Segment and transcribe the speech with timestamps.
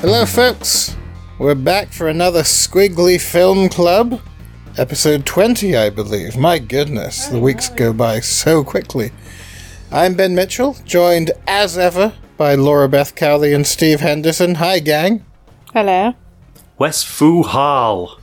[0.00, 0.94] Hello, folks.
[1.38, 4.20] We're back for another Squiggly Film Club.
[4.76, 6.36] Episode 20, I believe.
[6.36, 9.10] My goodness, the weeks go by so quickly.
[9.90, 14.56] I'm Ben Mitchell, joined as ever by Laura Beth Cowley and Steve Henderson.
[14.56, 15.24] Hi, gang.
[15.72, 16.14] Hello.
[16.78, 18.20] Wes Fu Hal.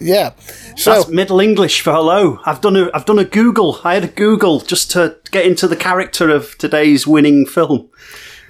[0.00, 0.32] Yeah.
[0.76, 2.38] So, That's Middle English for hello.
[2.46, 3.80] I've done a I've done a Google.
[3.84, 7.90] I had a Google just to get into the character of today's winning film.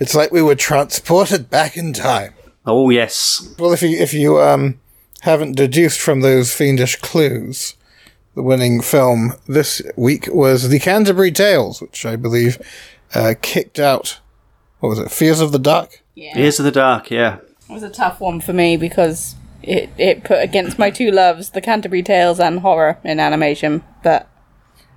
[0.00, 2.34] It's like we were transported back in time.
[2.66, 3.54] Oh yes.
[3.58, 4.80] Well, if you if you um
[5.20, 7.74] haven't deduced from those fiendish clues,
[8.34, 12.58] the winning film this week was The Canterbury Tales, which I believe
[13.14, 14.20] uh, kicked out.
[14.80, 15.10] What was it?
[15.10, 16.02] Fears of the Dark.
[16.14, 16.36] Yeah.
[16.36, 17.10] Ears of the Dark.
[17.10, 17.38] Yeah.
[17.68, 21.50] It was a tough one for me because it, it put against my two loves,
[21.50, 24.28] the Canterbury Tales and horror in animation, but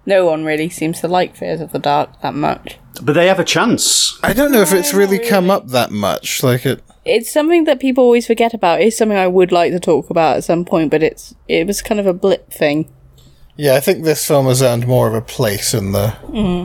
[0.08, 2.78] no one really seems to like Fears of the Dark that much.
[3.04, 4.18] But they have a chance.
[4.24, 6.42] I don't know if it's really come up that much.
[6.42, 6.82] Like it.
[7.06, 8.82] It's something that people always forget about.
[8.82, 11.82] It's something I would like to talk about at some point, but it's it was
[11.82, 12.92] kind of a blip thing.
[13.58, 16.16] Yeah, I think this film has earned more of a place in the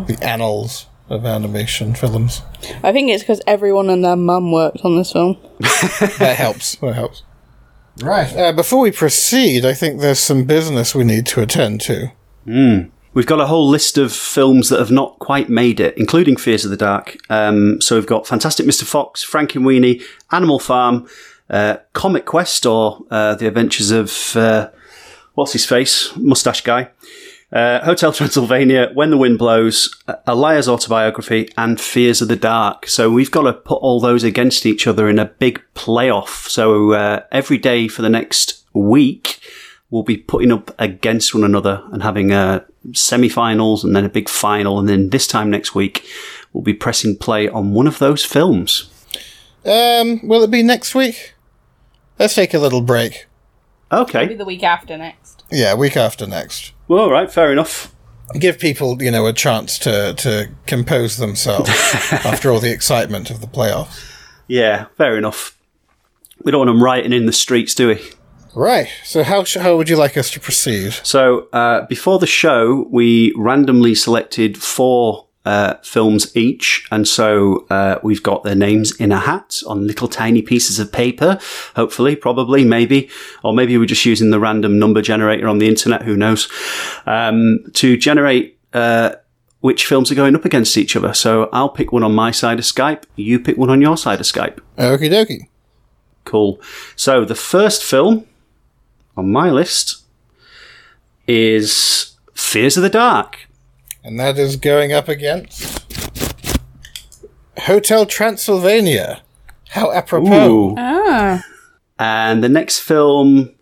[0.07, 2.43] the annals of animation films.
[2.83, 5.37] I think it's because everyone and their mum worked on this film.
[5.61, 6.77] that helps.
[6.77, 7.23] That helps.
[8.01, 8.35] Right.
[8.35, 12.13] Uh, before we proceed, I think there's some business we need to attend to.
[13.15, 16.65] We've got a whole list of films that have not quite made it, including Fears
[16.65, 17.19] of the Dark.
[17.29, 18.85] Um, so we've got Fantastic Mr.
[18.85, 21.07] Fox, Frankenweenie, Animal Farm,
[21.51, 24.71] uh, Comic Quest, or uh, The Adventures of uh,
[25.35, 26.89] what's his face, Mustache Guy,
[27.53, 29.95] uh, Hotel Transylvania, When the Wind Blows,
[30.27, 32.87] A Liar's Autobiography, and Fears of the Dark.
[32.87, 36.49] So we've got to put all those against each other in a big playoff.
[36.49, 39.39] So uh, every day for the next week,
[39.93, 44.29] we'll be putting up against one another and having a semi-finals and then a big
[44.29, 46.05] final, and then this time next week,
[46.53, 48.91] we'll be pressing play on one of those films.
[49.65, 51.35] Um, will it be next week?
[52.19, 53.27] Let's take a little break.
[53.93, 54.23] Okay.
[54.23, 55.45] Maybe the week after next.
[55.53, 56.73] Yeah, week after next.
[56.89, 57.95] well, all right, fair enough.
[58.39, 61.69] Give people, you know, a chance to to compose themselves
[62.13, 64.11] after all the excitement of the playoffs.
[64.49, 65.59] Yeah, fair enough.
[66.43, 68.01] We don't want them rioting in the streets, do we?
[68.55, 68.89] Right.
[69.05, 70.93] So how sh- how would you like us to proceed?
[71.03, 77.99] So uh, before the show, we randomly selected four uh, films each, and so uh,
[78.03, 81.39] we've got their names in a hat on little tiny pieces of paper.
[81.75, 83.11] Hopefully, probably, maybe,
[83.43, 86.03] or maybe we're just using the random number generator on the internet.
[86.03, 86.49] Who knows?
[87.07, 88.59] Um, to generate.
[88.73, 89.17] Uh,
[89.61, 91.15] which films are going up against each other.
[91.15, 94.19] So I'll pick one on my side of Skype, you pick one on your side
[94.19, 94.59] of Skype.
[94.77, 95.47] Okie dokie.
[96.25, 96.61] Cool.
[96.97, 98.27] So the first film
[99.17, 100.03] on my list
[101.27, 103.49] is Fears of the Dark.
[104.05, 105.85] And that is going up against
[107.59, 109.23] Hotel Transylvania.
[109.71, 110.71] How apropos.
[110.71, 110.75] Ooh.
[110.77, 111.45] Ah.
[111.99, 113.55] And the next film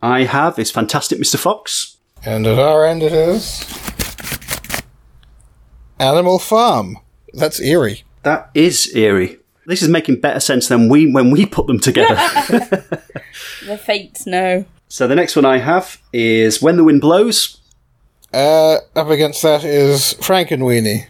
[0.00, 1.38] I have is Fantastic Mr.
[1.38, 1.98] Fox.
[2.24, 3.64] And at our end it is
[5.98, 6.98] Animal Farm.
[7.34, 8.04] That's eerie.
[8.22, 9.38] That is eerie.
[9.66, 12.16] This is making better sense than we when we put them together.
[13.66, 14.66] The fates know.
[14.94, 17.58] So the next one I have is When the Wind Blows.
[18.32, 21.06] Uh, up against that is Frankenweenie.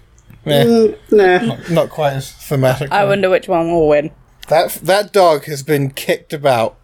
[0.47, 1.57] Eh, Nah.
[1.69, 2.91] not quite as thematic.
[2.91, 4.11] I wonder which one will win.
[4.49, 6.77] That that dog has been kicked about.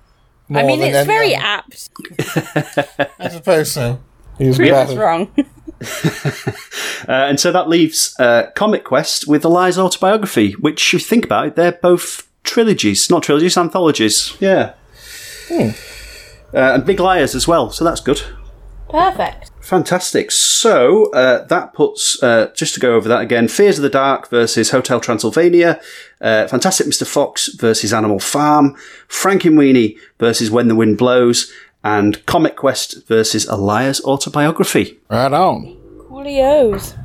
[0.51, 1.43] More I mean, than it's very other.
[1.43, 1.89] apt.
[3.19, 4.01] I suppose so.
[4.37, 5.33] He was Proves wrong.
[7.09, 10.99] Uh, and so that leaves uh, Comic Quest with A Liar's autobiography, which, if you
[10.99, 14.37] think about it, they're both trilogies, not trilogies, anthologies.
[14.39, 14.75] Yeah.
[16.53, 18.23] Uh, and Big Liars as well, so that's good.
[18.89, 19.53] Perfect.
[19.61, 20.33] Fantastic.
[20.33, 24.29] So uh, that puts, uh, just to go over that again, Fears of the Dark
[24.29, 25.81] versus Hotel Transylvania,
[26.21, 27.07] uh, Fantastic Mr.
[27.07, 28.77] Fox versus Animal Farm,
[29.09, 31.53] Frankenweenie versus When the Wind Blows,
[31.85, 34.99] and Comic Quest versus A Liar's Autobiography.
[35.09, 35.77] Right on.
[36.09, 36.97] Coolios.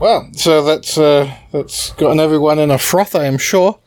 [0.00, 3.78] Well, so that's uh, that's gotten everyone in a froth, I am sure.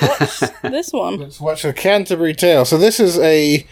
[0.00, 1.18] Let's watch this one.
[1.18, 2.64] Let's watch the Canterbury Tale.
[2.64, 3.66] So this is a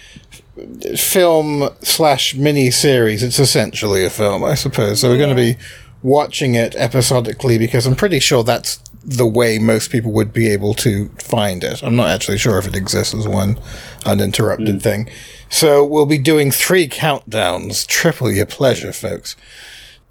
[0.96, 3.22] film slash mini series.
[3.22, 5.00] It's essentially a film, I suppose.
[5.00, 5.56] So we're going to be
[6.02, 10.74] watching it episodically because I'm pretty sure that's the way most people would be able
[10.74, 11.82] to find it.
[11.82, 13.58] I'm not actually sure if it exists as one
[14.04, 15.08] uninterrupted thing.
[15.48, 17.86] So we'll be doing three countdowns.
[17.86, 19.34] Triple your pleasure, folks.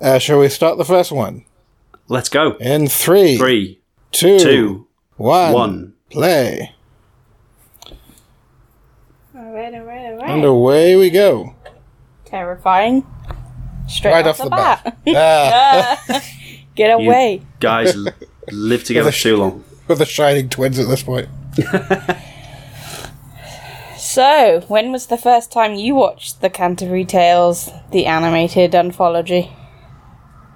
[0.01, 1.45] Uh, shall we start the first one?
[2.07, 2.55] Let's go.
[2.57, 4.86] In three, Three, two, two,
[5.17, 5.93] one, one.
[6.09, 6.73] play.
[9.35, 10.29] Alright, alright, alright.
[10.29, 11.53] And away we go.
[12.25, 13.05] Terrifying.
[13.87, 14.97] Straight Right off, off the, the bat.
[15.05, 15.99] bat.
[16.11, 16.21] Ah.
[16.75, 17.41] Get away.
[17.59, 17.95] Guys
[18.51, 19.63] live together too long.
[19.87, 21.27] We're the Shining Twins at this point.
[23.97, 29.51] So, when was the first time you watched the Canterbury Tales, the animated anthology?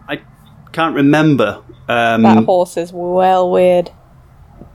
[0.08, 0.22] I
[0.72, 1.62] can't remember.
[1.88, 3.92] Um, That horse is well weird.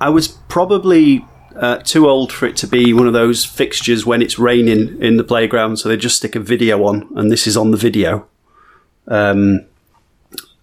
[0.00, 4.20] I was probably uh, too old for it to be one of those fixtures when
[4.20, 7.56] it's raining in the playground, so they just stick a video on, and this is
[7.56, 8.26] on the video.
[9.08, 9.66] Um,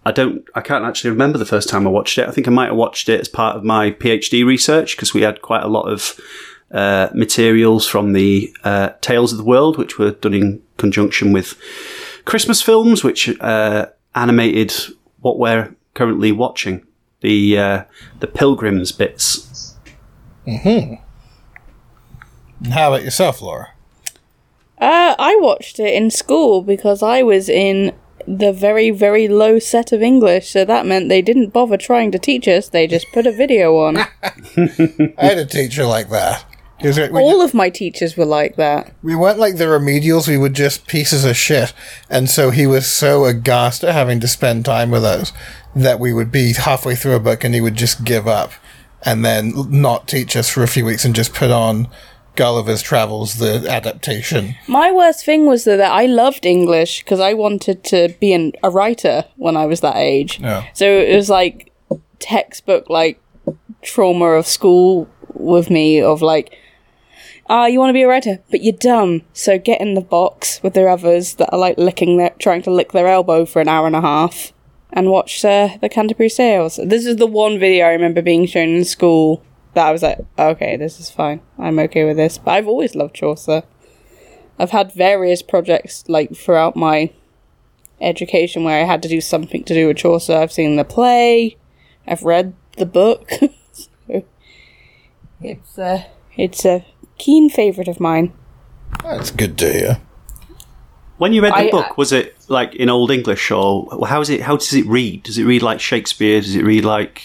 [0.05, 0.45] I don't.
[0.53, 2.27] I can't actually remember the first time I watched it.
[2.27, 5.21] I think I might have watched it as part of my PhD research because we
[5.21, 6.19] had quite a lot of
[6.71, 11.57] uh, materials from the uh, Tales of the World, which were done in conjunction with
[12.25, 14.73] Christmas films, which uh, animated
[15.21, 16.85] what we're currently watching
[17.23, 17.83] the uh,
[18.19, 19.75] the Pilgrims bits.
[20.45, 20.95] Hmm.
[22.69, 23.71] how about yourself, Laura?
[24.77, 27.93] Uh, I watched it in school because I was in
[28.27, 32.19] the very, very low set of English, so that meant they didn't bother trying to
[32.19, 33.97] teach us, they just put a video on.
[33.97, 36.45] I had a teacher like that.
[36.83, 38.91] 'Cause we- we- All of my teachers were like that.
[39.01, 41.73] We weren't like the remedials, we were just pieces of shit.
[42.09, 45.31] And so he was so aghast at having to spend time with us
[45.75, 48.51] that we would be halfway through a book and he would just give up
[49.05, 51.87] and then not teach us for a few weeks and just put on
[52.35, 54.55] Gulliver's Travels, the adaptation.
[54.67, 58.69] My worst thing was that I loved English because I wanted to be an, a
[58.71, 60.39] writer when I was that age.
[60.41, 60.63] Yeah.
[60.73, 61.71] So it was like
[62.19, 63.19] textbook like
[63.81, 66.57] trauma of school with me of like,
[67.47, 69.21] ah, you want to be a writer, but you're dumb.
[69.33, 72.71] So get in the box with the others that are like licking their, trying to
[72.71, 74.53] lick their elbow for an hour and a half,
[74.91, 76.79] and watch uh, the Canterbury Tales.
[76.83, 79.43] This is the one video I remember being shown in school
[79.73, 81.41] that I was like, okay, this is fine.
[81.57, 82.37] I'm okay with this.
[82.37, 83.63] But I've always loved Chaucer.
[84.59, 87.11] I've had various projects like throughout my
[87.99, 90.37] education where I had to do something to do with Chaucer.
[90.37, 91.57] I've seen the play,
[92.05, 93.31] I've read the book.
[93.71, 94.23] so
[95.41, 96.05] it's a
[96.35, 96.85] it's a
[97.17, 98.33] keen favorite of mine.
[99.03, 100.01] That's good to hear.
[101.17, 104.21] When you read the I- book, uh, was it like in Old English or how
[104.21, 104.41] is it?
[104.41, 105.23] How does it read?
[105.23, 106.41] Does it read like Shakespeare?
[106.41, 107.21] Does it read like?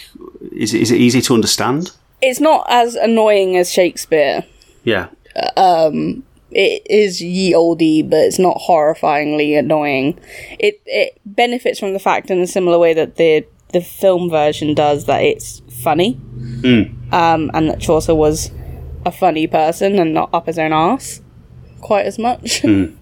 [0.53, 1.93] Is it, is it easy to understand?
[2.21, 4.45] It's not as annoying as Shakespeare.
[4.85, 5.09] Yeah.
[5.37, 10.19] Uh, um, it is ye oldie, but it's not horrifyingly annoying.
[10.59, 14.75] It it benefits from the fact in a similar way that the the film version
[14.75, 16.83] does that it's funny, hmm.
[17.13, 18.51] um, and that Chaucer was
[19.09, 21.21] a funny person and not up his own ass
[21.81, 22.95] quite as much, hmm.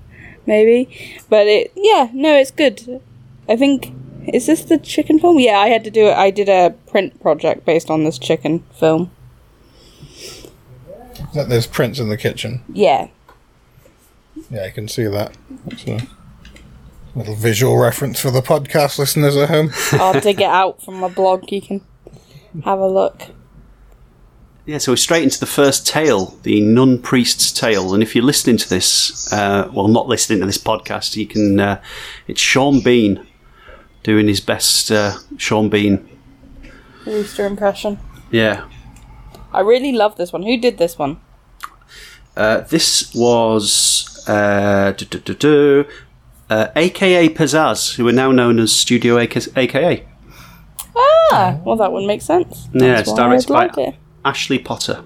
[0.46, 0.88] maybe.
[1.28, 3.02] But it yeah no it's good.
[3.48, 3.92] I think
[4.26, 5.38] is this the chicken film?
[5.38, 6.16] Yeah, I had to do it.
[6.16, 9.10] I did a print project based on this chicken film.
[11.34, 12.62] That there's prints in the kitchen.
[12.72, 13.08] Yeah,
[14.50, 15.36] Yeah, I can see that.
[15.66, 16.06] That's a
[17.14, 19.70] little visual reference for the podcast listeners at home.
[19.92, 21.50] I'll dig it out from my blog.
[21.50, 21.82] You can
[22.64, 23.22] have a look.
[24.66, 27.94] Yeah, so we're straight into the first tale, the nun priest's tale.
[27.94, 31.60] And if you're listening to this, uh, well, not listening to this podcast, you can.
[31.60, 31.80] Uh,
[32.26, 33.24] it's Sean Bean
[34.02, 36.08] doing his best uh, Sean Bean.
[37.06, 38.00] Rooster impression.
[38.32, 38.68] Yeah.
[39.52, 40.42] I really love this one.
[40.42, 41.20] Who did this one?
[42.36, 44.92] Uh, this was uh,
[46.50, 50.06] uh, AKA Pizzazz, who are now known as Studio AKA.
[50.96, 52.68] Ah, well, that would make sense.
[52.72, 53.94] Yeah, That's it's why I directed by liked it.
[54.26, 55.04] Ashley Potter.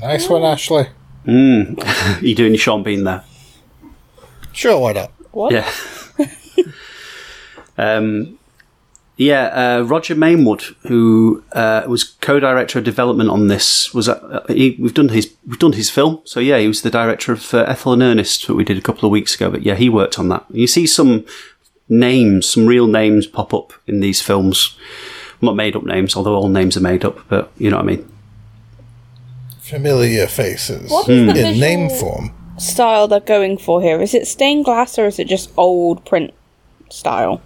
[0.00, 0.88] Nice one, Ashley.
[1.24, 2.20] Mm.
[2.22, 3.22] you doing your Sean Bean there?
[4.52, 5.12] Sure, why not?
[5.30, 5.52] What?
[5.52, 5.70] Yeah.
[7.78, 8.38] um,
[9.16, 9.44] yeah,
[9.78, 14.94] uh, Roger Mainwood, who uh, was co-director of development on this, was uh, he, we've
[14.94, 16.22] done his we've done his film.
[16.24, 18.82] So yeah, he was the director of uh, Ethel and Ernest that we did a
[18.82, 19.48] couple of weeks ago.
[19.48, 20.44] But yeah, he worked on that.
[20.50, 21.24] You see some
[21.88, 24.76] names, some real names pop up in these films.
[25.44, 27.18] Not made up names, although all names are made up.
[27.28, 28.12] But you know what I mean.
[29.60, 32.34] Familiar faces What is the in name form.
[32.58, 34.00] Style they're going for here.
[34.00, 36.32] Is it stained glass or is it just old print
[36.90, 37.40] style?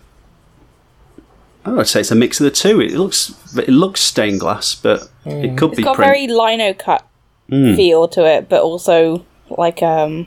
[1.64, 2.80] Oh, I'd say it's a mix of the two.
[2.80, 6.08] It looks it looks stained glass, but it could It's be got print.
[6.08, 7.06] very lino cut
[7.48, 10.26] feel to it, but also like um,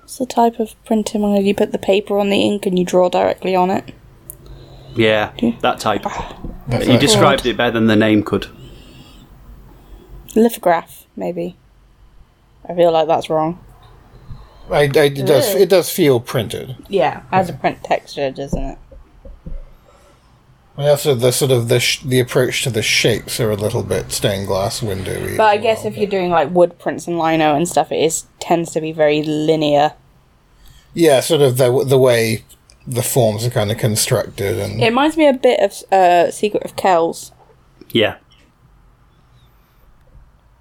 [0.00, 2.84] what's the type of printing where you put the paper on the ink and you
[2.84, 3.92] draw directly on it?
[4.94, 6.02] Yeah, that type.
[6.68, 8.46] That's You like- described it better than the name could.
[10.34, 11.56] Lithograph, maybe.
[12.68, 13.58] I feel like that's wrong.
[14.70, 15.54] I, I, it does.
[15.54, 16.76] It does feel printed.
[16.88, 18.78] Yeah, has a print texture, doesn't it?
[20.76, 23.82] And also, the sort of the sh- the approach to the shapes are a little
[23.82, 25.36] bit stained glass windowy.
[25.36, 28.26] But I guess if you're doing like wood prints and lino and stuff, it is
[28.40, 29.92] tends to be very linear.
[30.94, 32.44] yeah, sort of the the way
[32.86, 36.64] the forms are kind of constructed and It reminds me a bit of uh, Secret
[36.64, 37.32] of Kells
[37.92, 38.16] Yeah.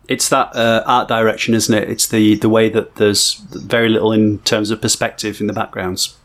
[0.08, 1.90] It's that uh, art direction, isn't it?
[1.90, 6.18] It's the, the way that there's very little in terms of perspective in the backgrounds.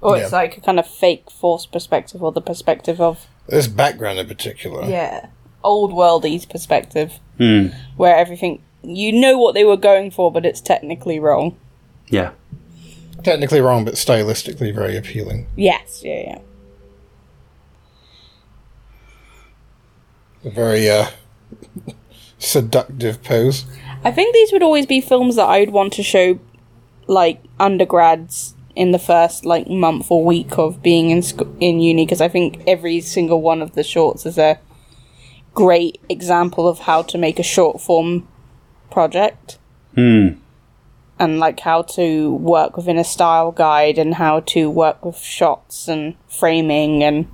[0.00, 0.38] Or it's Yeah.
[0.38, 4.84] like a kind of fake forced perspective, or the perspective of This background in particular.
[4.88, 5.26] yeah,
[5.62, 7.66] old worldy perspective, Hmm.
[7.96, 11.56] where everything you know what they were going for, but it's technically wrong.
[12.08, 12.30] Yeah.
[13.22, 15.46] Technically wrong, but stylistically very appealing.
[15.56, 16.38] Yes, yeah, yeah.
[20.44, 21.06] A very uh,
[22.38, 23.64] seductive pose.
[24.02, 26.38] I think these would always be films that I'd want to show,
[27.06, 32.06] like undergrads in the first like month or week of being in sc- in uni,
[32.06, 34.58] because I think every single one of the shorts is a
[35.52, 38.26] great example of how to make a short form
[38.90, 39.58] project.
[41.20, 45.86] And like how to work within a style guide and how to work with shots
[45.86, 47.28] and framing and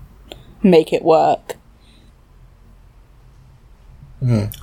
[0.63, 1.57] make it work.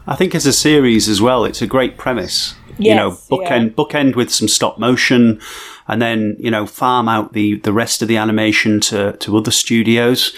[0.08, 2.56] I think as a series as well, it's a great premise.
[2.78, 3.76] you know, bookend yeah.
[3.76, 5.40] bookend with some stop motion,
[5.88, 9.52] and then you know farm out the the rest of the animation to to other
[9.52, 10.34] studios,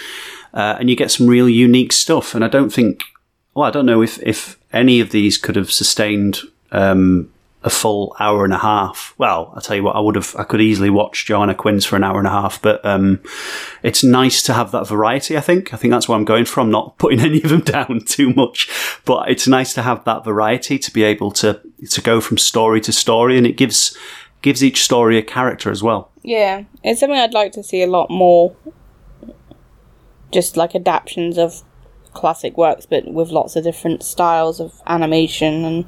[0.54, 2.36] uh, and you get some real unique stuff.
[2.36, 3.04] And I don't think,
[3.54, 6.40] well, I don't know if if any of these could have sustained.
[6.72, 7.32] Um,
[7.66, 9.16] a full hour and a half.
[9.18, 11.96] Well, I'll tell you what, I would have, I could easily watch Joanna Quinn's for
[11.96, 13.20] an hour and a half, but, um,
[13.82, 15.74] it's nice to have that variety, I think.
[15.74, 16.62] I think that's what I'm going for.
[16.62, 18.70] I'm not putting any of them down too much,
[19.04, 22.80] but it's nice to have that variety to be able to, to go from story
[22.82, 23.98] to story and it gives,
[24.44, 26.12] gives each story a character as well.
[26.22, 28.56] Yeah, it's something I'd like to see a lot more.
[30.32, 31.64] Just like adaptations of
[32.14, 35.86] classic works, but with lots of different styles of animation and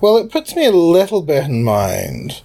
[0.00, 2.42] Well, it puts me a little bit in mind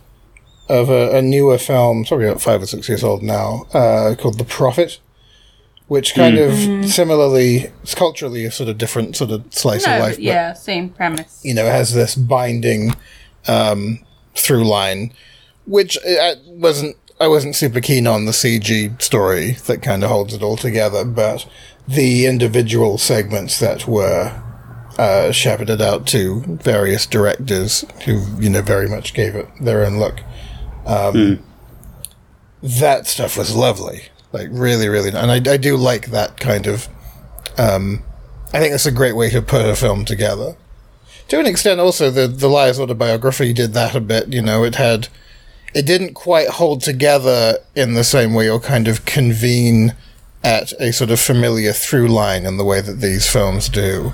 [0.69, 4.15] of a, a newer film, it's probably about five or six years old now, uh,
[4.15, 4.99] called The Prophet,
[5.87, 10.19] which kind of similarly, it's culturally a sort of different sort of slice of life.
[10.19, 11.41] but, same premise.
[11.43, 12.93] you know, it has this binding
[13.47, 13.99] um,
[14.35, 15.11] through line,
[15.65, 16.95] which I wasn't.
[17.21, 21.03] I wasn't super keen on the CG story that kind of holds it all together,
[21.03, 21.45] but
[21.85, 24.41] the individual segments that were
[24.99, 29.97] uh, shepherded out to various directors who, you know, very much gave it their own
[29.97, 30.19] look.
[30.85, 31.15] Um,
[32.61, 36.89] That stuff was lovely, like really, really, and I, I do like that kind of.
[37.57, 38.03] Um,
[38.53, 40.55] I think that's a great way to put a film together
[41.29, 44.75] to an extent also the the liar's autobiography did that a bit you know it
[44.75, 45.07] had
[45.73, 49.93] it didn't quite hold together in the same way or kind of convene
[50.43, 54.11] at a sort of familiar through line in the way that these films do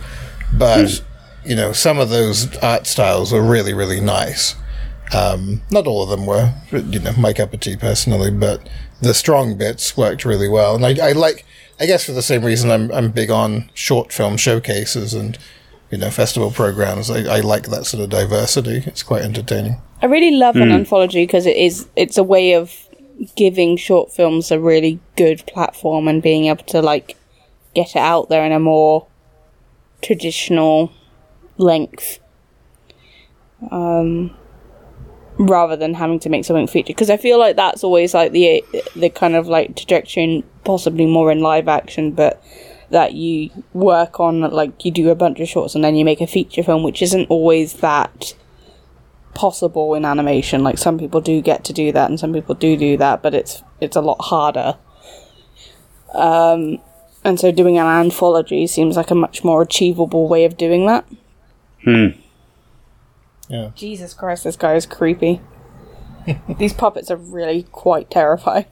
[0.58, 1.04] but
[1.44, 4.56] you know some of those art styles were really really nice
[5.14, 8.68] um, not all of them were you know my cup of tea personally but
[9.02, 11.46] the strong bits worked really well and I, I like
[11.80, 15.38] I guess for the same reason I'm I'm big on short film showcases and
[15.92, 17.10] you know festival programs.
[17.10, 18.84] I, I like that sort of diversity.
[18.86, 19.82] It's quite entertaining.
[20.02, 22.88] I really love an anthology because it is it's a way of
[23.36, 27.18] giving short films a really good platform and being able to like
[27.74, 29.08] get it out there in a more
[30.06, 30.92] traditional
[31.58, 32.20] length
[33.72, 34.36] um
[35.38, 36.94] rather than having to make something feature.
[36.94, 38.64] Because I feel like that's always like the
[38.96, 42.42] the kind of like trajectory possibly more in live action but
[42.90, 46.22] that you work on like you do a bunch of shorts and then you make
[46.22, 48.34] a feature film which isn't always that
[49.34, 50.64] possible in animation.
[50.64, 53.34] Like some people do get to do that and some people do do that but
[53.34, 54.78] it's it's a lot harder.
[56.14, 56.80] Um
[57.26, 61.06] and so doing an anthology seems like a much more achievable way of doing that
[61.84, 62.08] Hmm.
[63.50, 63.72] Yeah.
[63.76, 65.42] jesus christ this guy is creepy
[66.58, 68.66] these puppets are really quite terrifying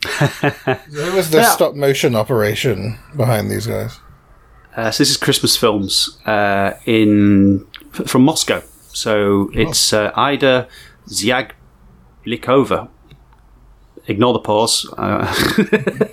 [0.04, 3.98] Who was the stop motion operation behind these guys?
[4.76, 8.62] Uh, so this is Christmas films uh, in f- from Moscow.
[8.92, 10.68] So it's uh, Aida
[11.08, 12.88] Zyablikova.
[14.08, 14.92] Ignore the pause.
[14.96, 16.08] Uh,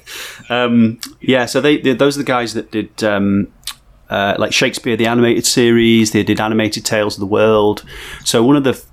[0.50, 3.52] um, yeah, so they, they those are the guys that did um,
[4.10, 6.12] uh, like Shakespeare the animated series.
[6.12, 7.86] They did animated Tales of the World.
[8.24, 8.84] So one of the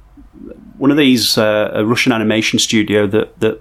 [0.78, 3.60] one of these uh, a Russian animation studio that that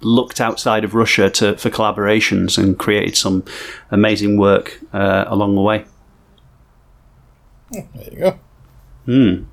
[0.00, 3.44] looked outside of Russia to for collaborations and created some
[3.90, 5.84] amazing work uh, along the way.
[7.70, 8.38] There you go.
[9.06, 9.44] Hmm.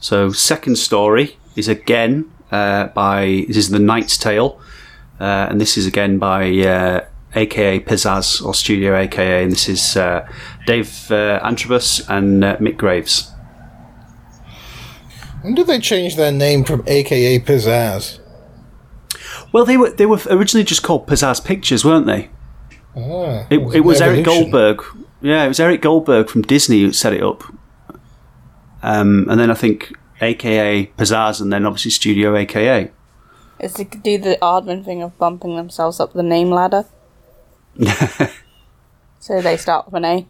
[0.00, 4.60] So, second story is again uh, by this is the Knight's Tale,
[5.20, 9.96] uh, and this is again by uh, AKA Pizzazz or Studio AKA, and this is
[9.96, 10.26] uh,
[10.66, 13.32] Dave uh, Antrobus and uh, Mick Graves.
[15.42, 18.18] When did they change their name from AKA Pizzazz?
[19.52, 22.28] Well, they were they were originally just called Pizzazz Pictures, weren't they?
[22.96, 24.24] Ah, It, it was Eric.
[24.24, 24.82] Goldberg.
[25.20, 27.44] Yeah, it was Eric Goldberg from Disney who set it up.
[28.82, 32.90] Um, and then I think AKA Pizzazz, and then obviously Studio AKA.
[33.60, 36.84] Is to do the Aardman thing of bumping themselves up the name ladder.
[39.20, 40.26] so they start with an A.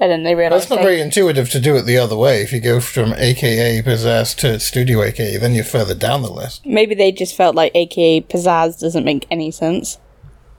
[0.00, 2.42] And then they realise That's not they- very intuitive to do it the other way.
[2.42, 6.66] If you go from AKA Pizzazz to Studio AKA, then you're further down the list.
[6.66, 9.98] maybe they just felt like AKA Pizzazz doesn't make any sense.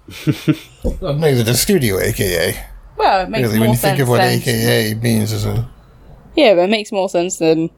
[1.01, 2.63] Well, neither does Studio AKA.
[2.95, 5.45] Well, it makes Really, more when you sense think of what than- AKA means as
[5.45, 5.67] a.
[6.35, 7.69] Yeah, but it makes more sense than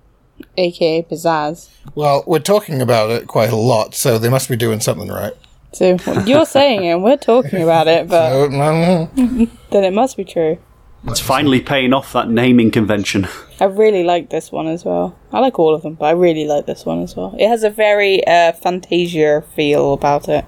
[0.58, 1.70] AKA Pizzazz.
[1.96, 5.34] Well, we're talking about it quite a lot, so they must be doing something right.
[5.74, 9.50] So you're saying it, and we're talking about it, but no, no.
[9.72, 10.58] then it must be true.
[11.06, 13.28] It's finally paying off that naming convention.
[13.60, 15.18] I really like this one as well.
[15.32, 17.36] I like all of them, but I really like this one as well.
[17.38, 20.44] It has a very uh, Fantasia feel about it.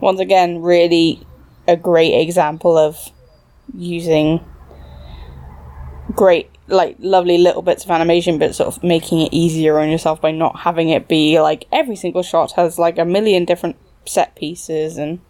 [0.00, 1.20] Once again, really
[1.66, 3.12] a great example of
[3.76, 4.44] using
[6.18, 10.20] great, like, lovely little bits of animation, but sort of making it easier on yourself
[10.20, 14.34] by not having it be like every single shot has like a million different set
[14.34, 15.20] pieces and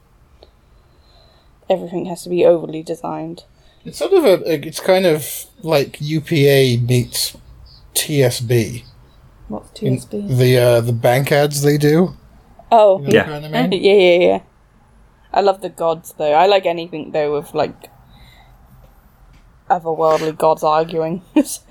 [1.68, 3.44] everything has to be overly designed.
[3.84, 4.66] It's sort of a.
[4.66, 7.36] It's kind of like UPA meets
[7.94, 8.84] TSB.
[9.48, 10.36] What's In TSB?
[10.38, 12.14] The uh, the bank ads they do.
[12.70, 13.30] Oh, You know Yeah.
[13.40, 13.72] what I mean?
[13.82, 14.40] yeah, yeah, yeah.
[15.32, 16.32] I love the gods though.
[16.32, 17.90] I like anything though with like
[19.68, 21.22] otherworldly gods arguing.
[21.44, 21.62] So-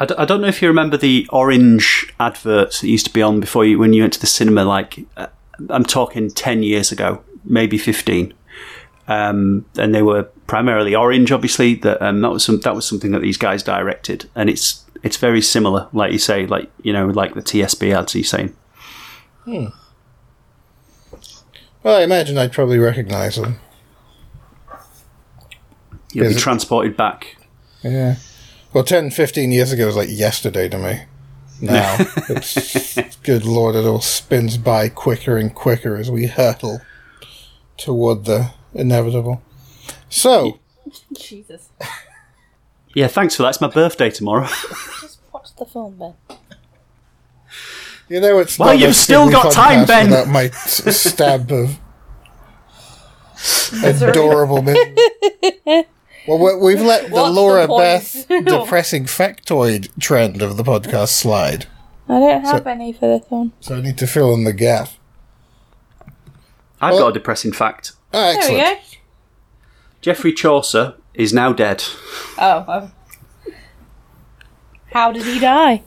[0.00, 3.22] I, d- I don't know if you remember the orange adverts that used to be
[3.22, 4.64] on before you when you went to the cinema.
[4.64, 5.28] Like uh,
[5.70, 8.34] I'm talking ten years ago, maybe fifteen,
[9.06, 11.30] um, and they were primarily orange.
[11.30, 14.84] Obviously, that um, that was some that was something that these guys directed, and it's
[15.04, 18.16] it's very similar, like you say, like you know, like the TSB ads.
[18.16, 18.52] You're saying,
[19.46, 19.72] Well,
[21.98, 23.60] I imagine I'd probably recognize them.
[26.14, 27.36] You'll Is be transported back.
[27.82, 28.16] Yeah.
[28.72, 31.00] Well, 10, 15 years ago was like yesterday to me.
[31.60, 31.96] Now,
[32.28, 36.80] it's good lord, it all spins by quicker and quicker as we hurtle
[37.76, 39.40] toward the inevitable.
[40.08, 40.58] So,
[41.16, 41.68] Jesus.
[42.92, 43.50] Yeah, thanks for that.
[43.50, 44.46] It's my birthday tomorrow.
[45.00, 46.14] Just watch the film, Ben.
[48.08, 50.10] you know, it's Well, not you've still got time, Ben.
[50.10, 51.78] Without my stab of
[53.84, 54.96] adorable misery.
[56.26, 57.82] Well, we- we've let the What's the Laura point?
[58.28, 61.66] Beth depressing factoid trend of the podcast slide,
[62.08, 63.52] I don't have any for this one.
[63.60, 64.88] so I need to fill in the gap.
[66.80, 67.92] I've Well- got a depressing fact.
[68.12, 68.58] Ah, There excellent.
[68.58, 68.78] we go.
[70.02, 71.82] Geoffrey Chaucer is now dead.
[72.38, 72.64] Oh.
[72.68, 72.92] um,
[74.92, 75.82] How did he die?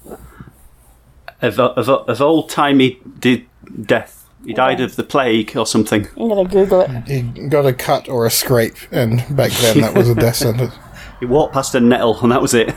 [1.41, 3.47] of, of, of old timey de-
[3.85, 4.16] death.
[4.47, 6.07] He died of the plague or something.
[6.17, 7.05] I'm gonna Google it.
[7.05, 10.73] He got a cut or a scrape, and back then that was a death sentence.
[11.19, 12.73] He walked past a nettle and that was it.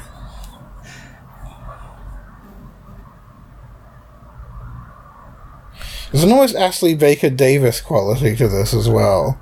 [6.11, 9.41] There's an almost Ashley Baker Davis quality to this as well.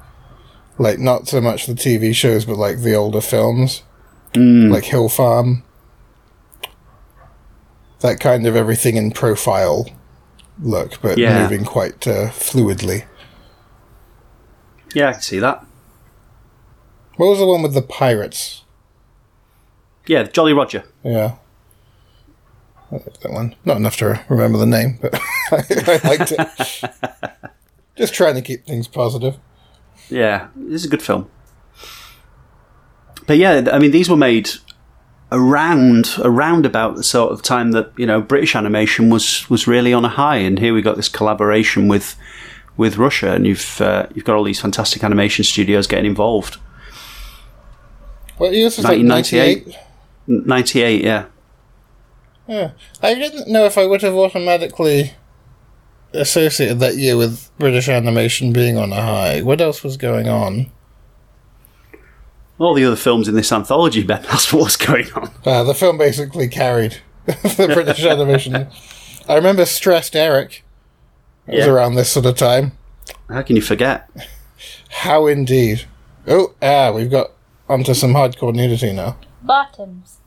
[0.76, 3.84] Like, not so much the TV shows, but like the older films.
[4.34, 4.70] Hmm.
[4.70, 5.62] Like Hill Farm.
[8.00, 9.86] That kind of everything in profile
[10.60, 11.42] look, but Yeah.
[11.42, 13.04] moving quite uh, fluidly.
[14.94, 15.64] Yeah, I can see that.
[17.16, 18.64] What was the one with the pirates?
[20.06, 20.84] Yeah, Jolly Roger.
[21.02, 21.34] Yeah.
[22.90, 23.54] I like that one.
[23.64, 25.14] Not enough to remember the name, but
[25.50, 26.82] I liked it.
[27.96, 29.36] Just trying to keep things positive.
[30.08, 31.28] Yeah, this is a good film.
[33.26, 34.48] But yeah, I mean, these were made
[35.30, 39.92] around around about the sort of time that you know British animation was was really
[39.92, 42.16] on a high, and here we got this collaboration with
[42.76, 46.56] with Russia, and you've uh, you've got all these fantastic animation studios getting involved.
[48.38, 48.84] What year was this?
[48.84, 49.66] Like 1998?
[49.66, 50.46] 98?
[50.46, 51.26] Ninety eight, yeah.
[52.46, 52.70] Yeah.
[53.02, 55.14] I didn't know if I would have automatically
[56.12, 59.42] associated that year with British animation being on a high.
[59.42, 60.70] What else was going on?
[62.58, 65.30] All the other films in this anthology, Ben, that's what's going on.
[65.44, 68.68] Uh, the film basically carried the British animation.
[69.28, 70.64] I remember Stressed Eric.
[71.46, 72.72] It was around this sort of time.
[73.28, 74.10] How can you forget?
[74.90, 75.86] How indeed.
[76.26, 77.30] Oh, ah, we've got
[77.68, 79.16] onto some hardcore nudity now.
[79.42, 80.18] Bottoms.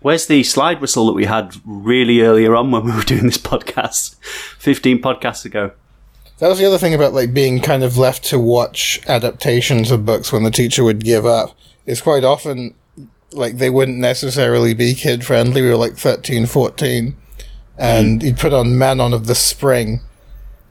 [0.00, 3.36] Where's the slide whistle that we had really earlier on when we were doing this
[3.38, 4.16] podcast?
[4.58, 5.72] 15 podcasts ago.
[6.38, 10.06] That was the other thing about like being kind of left to watch adaptations of
[10.06, 11.56] books when the teacher would give up.
[11.86, 12.74] Is quite often
[13.32, 15.62] like they wouldn't necessarily be kid friendly.
[15.62, 17.16] We were like 13, 14.
[17.76, 18.24] and mm.
[18.24, 20.00] he'd put on Manon of the Spring,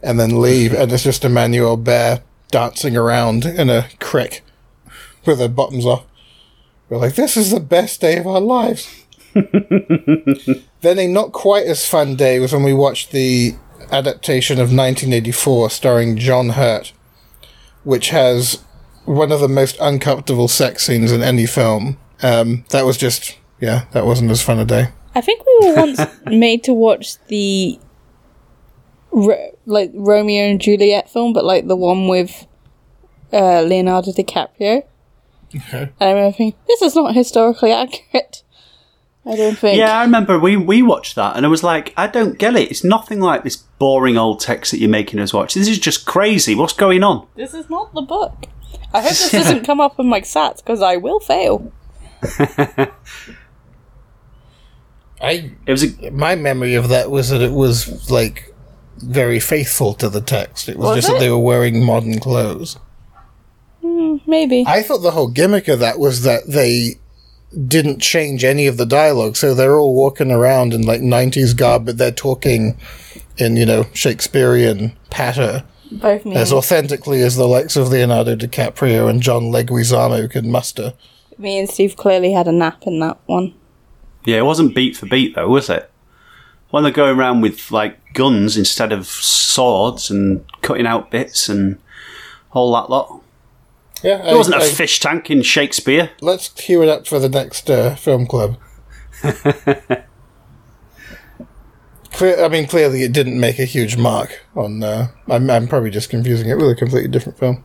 [0.04, 4.44] and then leave, and it's just Emmanuelle Béart dancing around in a crick
[5.26, 6.06] with her bottoms off.
[6.90, 9.06] We're like, this is the best day of our lives.
[9.34, 13.56] then a not quite as fun day was when we watched the
[13.92, 16.94] adaptation of 1984 starring John Hurt,
[17.84, 18.64] which has
[19.06, 21.98] one of the most uncomfortable sex scenes in any film.
[22.22, 24.90] Um, that was just, yeah, that wasn't as fun a day.
[25.16, 27.80] I think we were once made to watch the
[29.12, 32.46] Ro- like Romeo and Juliet film, but like the one with
[33.32, 34.84] uh, Leonardo DiCaprio.
[35.56, 35.82] Okay.
[35.82, 38.44] And I remember thinking, this is not historically accurate.
[39.28, 39.78] I don't think.
[39.78, 42.72] Yeah, I remember we we watched that, and I was like, I don't get it.
[42.72, 45.54] It's nothing like this boring old text that you're making us watch.
[45.54, 46.56] This is just crazy.
[46.56, 47.28] What's going on?
[47.36, 48.46] This is not the book.
[48.94, 51.72] I hope this doesn't come up in my sats because I will fail.
[55.22, 58.54] I It was a, my memory of that was that it was like
[58.98, 60.70] very faithful to the text.
[60.70, 61.14] It was, Was just it?
[61.14, 62.78] that they were wearing modern clothes.
[63.82, 64.64] Hmm, maybe.
[64.66, 67.00] I thought the whole gimmick of that was that they
[67.68, 71.86] didn't change any of the dialogue, so they're all walking around in like '90s garb,
[71.86, 72.78] but they're talking
[73.38, 79.10] in you know Shakespearean patter Both me, as authentically as the likes of Leonardo DiCaprio
[79.10, 80.94] and John Leguizamo can muster.
[81.38, 83.54] me and Steve clearly had a nap in that one.
[84.26, 85.90] yeah, it wasn't beat for beat though, was it?
[86.70, 91.78] When they're going around with like guns instead of swords and cutting out bits and
[92.52, 93.22] all that lot.
[94.04, 96.12] Yeah, There wasn't a fish tank in Shakespeare.
[96.22, 98.58] let's cue it up for the next uh, film club.
[102.20, 104.82] I mean, clearly it didn't make a huge mark on.
[104.84, 107.64] Uh, I'm, I'm probably just confusing it with a completely different film.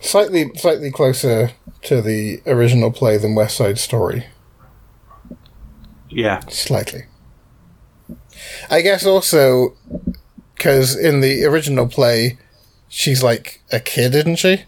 [0.00, 1.52] Slightly, slightly closer
[1.82, 4.26] to the original play than West Side Story.
[6.10, 7.04] Yeah, Slightly.
[8.70, 9.74] I guess also
[10.54, 12.38] because in the original play,
[12.92, 14.64] she's like a kid, isn't she?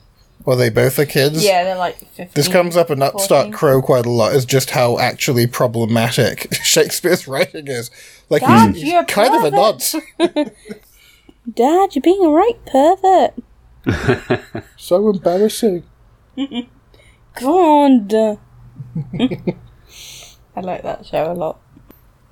[0.46, 1.44] Or they both are kids.
[1.44, 2.30] Yeah, they're like 15.
[2.34, 3.52] This comes up in Upstart 14.
[3.52, 7.90] Crow quite a lot is just how actually problematic Shakespeare's writing is.
[8.28, 9.94] Like Dad, he's, he's you're kind of a nonce.
[10.18, 13.34] Dad, you're being a right pervert.
[14.76, 15.84] so embarrassing.
[17.34, 18.14] God.
[20.56, 21.60] I like that show a lot.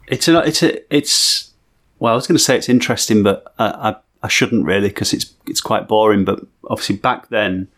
[0.08, 1.52] it's a, it's a, it's.
[1.98, 5.12] Well, I was going to say it's interesting, but I I, I shouldn't really because
[5.12, 6.24] it's it's quite boring.
[6.24, 7.68] But obviously back then,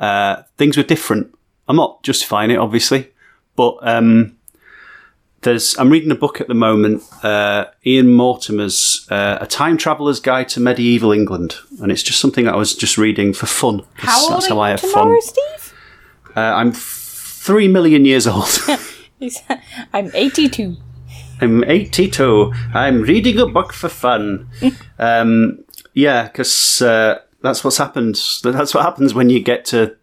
[0.00, 1.34] uh, things were different.
[1.68, 3.10] I'm not justifying it, obviously,
[3.56, 4.36] but um,
[5.42, 5.76] there's.
[5.78, 10.48] I'm reading a book at the moment, uh, Ian Mortimer's uh, "A Time Traveller's Guide
[10.50, 13.82] to Medieval England," and it's just something I was just reading for fun.
[13.94, 15.22] How old that's are how I you have tomorrow, fun.
[15.22, 15.74] Steve?
[16.36, 18.58] Uh, I'm three million years old.
[19.92, 20.76] I'm 82.
[21.40, 22.52] I'm 82.
[22.74, 24.48] I'm reading a book for fun.
[24.98, 28.18] um, yeah, because uh, that's what's happened.
[28.42, 29.96] That's what happens when you get to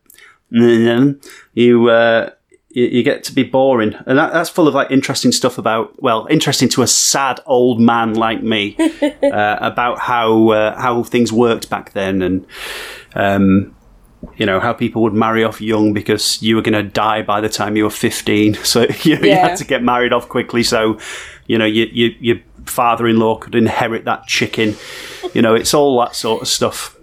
[0.52, 1.90] you.
[1.90, 2.30] Uh,
[2.70, 6.02] you, you get to be boring, and that, that's full of like interesting stuff about
[6.04, 11.32] well, interesting to a sad old man like me uh, about how uh, how things
[11.32, 12.46] worked back then, and
[13.16, 13.76] um,
[14.38, 17.42] you know how people would marry off young because you were going to die by
[17.42, 20.64] the time you were 15 so you, you had to get married off quickly.
[20.64, 21.00] So
[21.48, 24.76] you know you, you, your father-in-law could inherit that chicken.
[25.34, 26.98] You know it's all that sort of stuff.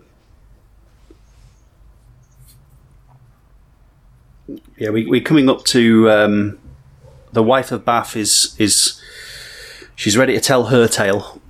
[4.76, 6.58] Yeah we, we're coming up to um,
[7.32, 9.00] the wife of bath is is
[9.96, 11.41] she's ready to tell her tale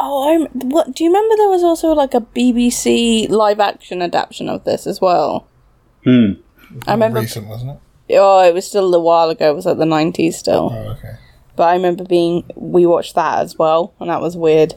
[0.00, 0.94] Oh, I'm, what?
[0.94, 5.00] Do you remember there was also like a BBC live action adaptation of this as
[5.00, 5.48] well?
[6.04, 6.34] Hmm.
[6.86, 7.20] I remember.
[7.20, 8.16] Recent, wasn't it?
[8.16, 9.50] Oh, it was still a while ago.
[9.50, 10.70] It was like the 90s still.
[10.72, 11.16] Oh, okay.
[11.56, 12.48] But I remember being.
[12.54, 14.74] We watched that as well, and that was weird.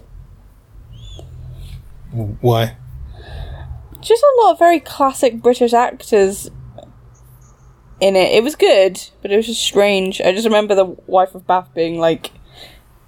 [2.12, 2.76] Why?
[4.02, 6.50] Just a lot of very classic British actors
[8.00, 8.32] in it.
[8.32, 10.20] It was good, but it was just strange.
[10.20, 12.32] I just remember the wife of Bath being like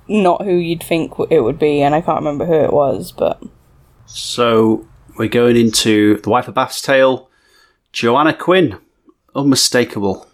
[0.07, 3.41] not who you'd think it would be, and I can't remember who it was, but
[4.05, 4.87] So
[5.17, 7.29] we're going into The Wife of Bath's Tale.
[7.91, 8.79] Joanna Quinn.
[9.35, 10.27] Unmistakable.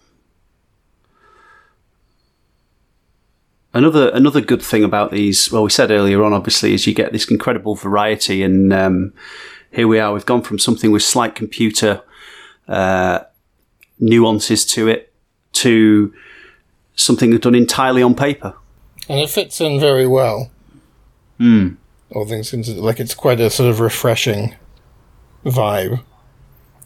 [3.71, 7.11] Another another good thing about these, well, we said earlier on, obviously, is you get
[7.11, 9.13] this incredible variety, and um,
[9.71, 10.11] here we are.
[10.11, 12.01] We've gone from something with slight computer
[12.67, 13.19] uh,
[13.99, 15.13] nuances to it
[15.53, 16.13] to
[16.95, 18.55] something done entirely on paper.
[19.09, 20.51] And it fits in very well.
[21.37, 21.73] Hmm.
[22.11, 24.55] All things considered, like it's quite a sort of refreshing
[25.45, 26.03] vibe.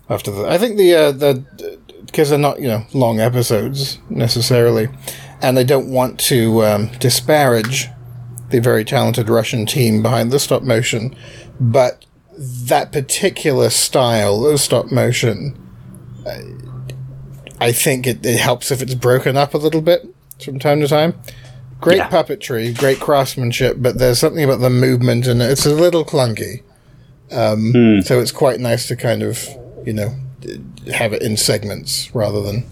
[0.09, 4.89] After that, I think the uh, the because they're not you know long episodes necessarily,
[5.41, 7.87] and they don't want to um, disparage
[8.49, 11.15] the very talented Russian team behind the stop motion,
[11.59, 12.05] but
[12.37, 15.57] that particular style of stop motion,
[17.59, 20.05] I think it, it helps if it's broken up a little bit
[20.43, 21.15] from time to time.
[21.83, 22.09] Great Yeah.
[22.09, 26.61] puppetry, great craftsmanship, but there's something about the movement and it's a little clunky.
[27.31, 29.47] Um, So it's quite nice to kind of,
[29.85, 30.13] you know,
[30.93, 32.65] have it in segments rather than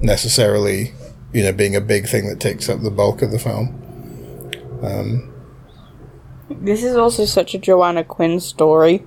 [0.00, 0.92] necessarily,
[1.32, 3.74] you know, being a big thing that takes up the bulk of the film.
[6.50, 9.04] This is also such a Joanna Quinn story.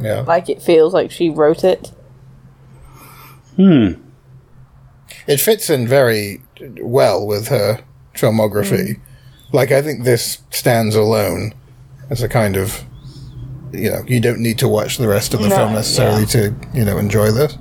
[0.00, 0.20] Yeah.
[0.20, 1.92] Like it feels like she wrote it.
[3.56, 3.92] Hmm.
[5.26, 6.42] It fits in very
[6.80, 7.80] well with her
[8.14, 9.00] filmography.
[9.52, 11.54] Like I think this stands alone
[12.10, 12.82] as a kind of
[13.72, 16.54] you know, you don't need to watch the rest of the No, film necessarily to,
[16.74, 17.56] you know, enjoy this.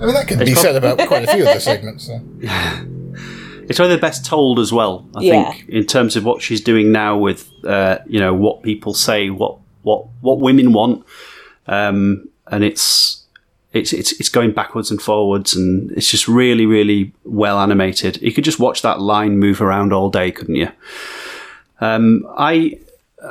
[0.00, 2.06] I mean that could be prob- said about quite a few of the segments.
[2.06, 2.20] So.
[3.68, 5.08] It's probably the best told as well.
[5.16, 5.50] I Yeah.
[5.52, 9.28] think in terms of what she's doing now with uh, you know what people say,
[9.28, 11.04] what what what women want,
[11.66, 13.25] um, and it's
[13.78, 18.20] it's it's it's going backwards and forwards, and it's just really really well animated.
[18.22, 20.70] You could just watch that line move around all day, couldn't you?
[21.80, 22.78] Um, I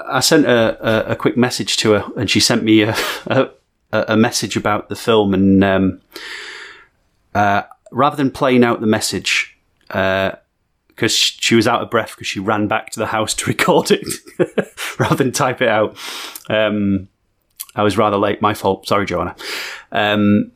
[0.07, 2.95] I sent a, a, a quick message to her, and she sent me a
[3.27, 3.49] a,
[3.91, 6.01] a message about the film, and um,
[7.33, 12.39] uh, rather than playing out the message, because she was out of breath because she
[12.39, 14.07] ran back to the house to record it
[14.99, 15.97] rather than type it out.
[16.49, 17.07] Um,
[17.75, 18.41] I was rather late.
[18.41, 18.87] My fault.
[18.87, 19.35] Sorry, Joanna.
[19.91, 20.51] Um,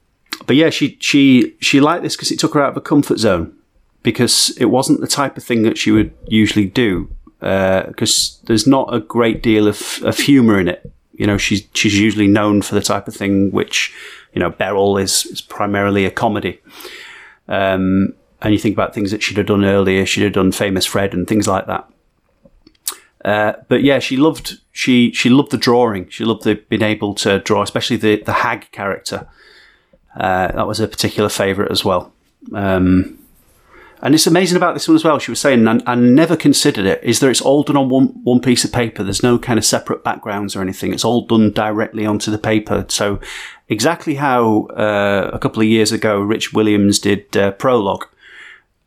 [0.46, 3.20] but yeah, she she she liked this because it took her out of her comfort
[3.20, 3.56] zone
[4.04, 7.10] because it wasn't the type of thing that she would usually do.
[7.40, 10.92] Because there's not a great deal of, of humour in it.
[11.14, 13.94] You know, she's she's usually known for the type of thing which,
[14.34, 16.62] you know, Beryl is, is primarily a comedy.
[17.48, 20.86] Um, and you think about things that she'd have done earlier, she'd have done Famous
[20.86, 21.90] Fred and things like that.
[23.30, 26.10] Uh, but yeah, she loved she she loved the drawing.
[26.10, 29.28] She loved the being able to draw, especially the the hag character.
[30.16, 32.12] Uh, that was a particular favourite as well.
[32.54, 33.20] Um,
[34.02, 35.20] and it's amazing about this one as well.
[35.20, 37.04] She was saying, I, I never considered it.
[37.04, 39.04] Is that it's all done on one one piece of paper.
[39.04, 40.92] There's no kind of separate backgrounds or anything.
[40.92, 42.86] It's all done directly onto the paper.
[42.88, 43.20] So
[43.68, 48.08] exactly how uh, a couple of years ago Rich Williams did uh, Prologue,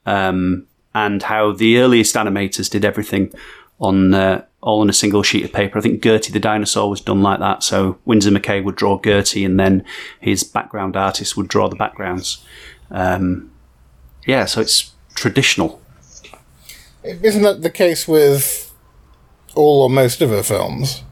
[0.04, 3.32] um, and how the earliest animators did everything
[3.82, 5.76] on uh, all on a single sheet of paper.
[5.76, 7.62] I think Gertie the dinosaur was done like that.
[7.62, 9.84] So Winsor McCay would draw Gertie, and then
[10.20, 12.44] his background artist would draw the backgrounds.
[12.90, 13.50] Um,
[14.24, 15.82] yeah, so it's traditional.
[17.02, 18.72] Isn't that the case with
[19.54, 21.02] all or most of her films?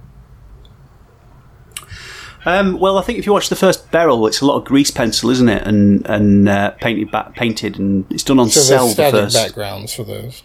[2.47, 4.91] Um, well, I think if you watch the first Beryl, it's a lot of grease
[4.91, 5.67] pencil, isn't it?
[5.67, 8.89] And and uh, painted back, painted, and it's done on So cell.
[8.89, 10.43] The first, backgrounds for those.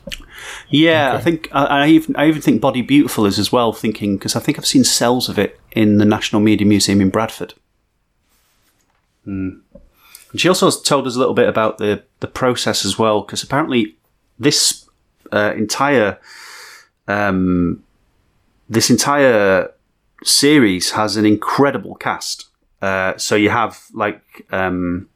[0.70, 3.72] yeah, I think I, I even I even think Body Beautiful is as well.
[3.72, 7.10] Thinking because I think I've seen cells of it in the National Media Museum in
[7.10, 7.54] Bradford.
[9.26, 9.62] Mm.
[10.32, 13.42] And she also told us a little bit about the the process as well, because
[13.42, 13.96] apparently
[14.38, 14.86] this
[15.32, 16.20] uh, entire
[17.08, 17.82] um,
[18.68, 19.72] this entire
[20.28, 22.48] series has an incredible cast.
[22.82, 25.10] Uh, so you have like um,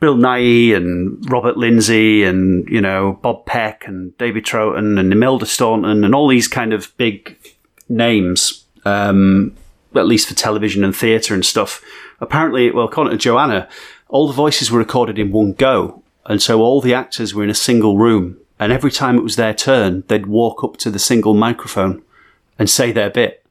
[0.00, 5.46] Bill Nighy and Robert Lindsay and you know Bob Peck and David Troughton and Imelda
[5.46, 7.38] Staunton and all these kind of big
[7.88, 9.54] names, um,
[9.94, 11.82] at least for television and theatre and stuff.
[12.20, 13.68] Apparently, well, according to Joanna,
[14.08, 17.50] all the voices were recorded in one go, and so all the actors were in
[17.50, 18.38] a single room.
[18.58, 22.02] And every time it was their turn, they'd walk up to the single microphone
[22.58, 23.43] and say their bit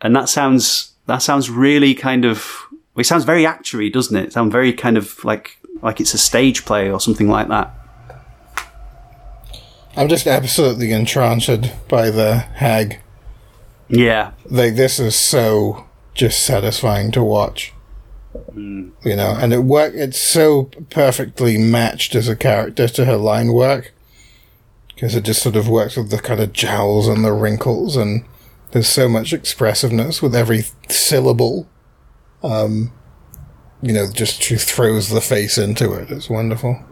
[0.00, 4.24] and that sounds that sounds really kind of it sounds very actory, doesn't it?
[4.24, 7.72] It sounds very kind of like like it's a stage play or something like that.
[9.96, 11.48] I'm just absolutely entranced
[11.88, 13.00] by the hag.
[13.88, 17.72] Yeah, Like this is so just satisfying to watch.
[18.52, 18.90] Hmm.
[19.04, 19.94] You know, and it work.
[19.94, 23.92] It's so perfectly matched as a character to her line work
[24.88, 28.24] because it just sort of works with the kind of jowls and the wrinkles, and
[28.72, 31.68] there's so much expressiveness with every syllable.
[32.42, 32.92] Um,
[33.82, 36.10] you know, just she throws the face into it.
[36.10, 36.82] It's wonderful.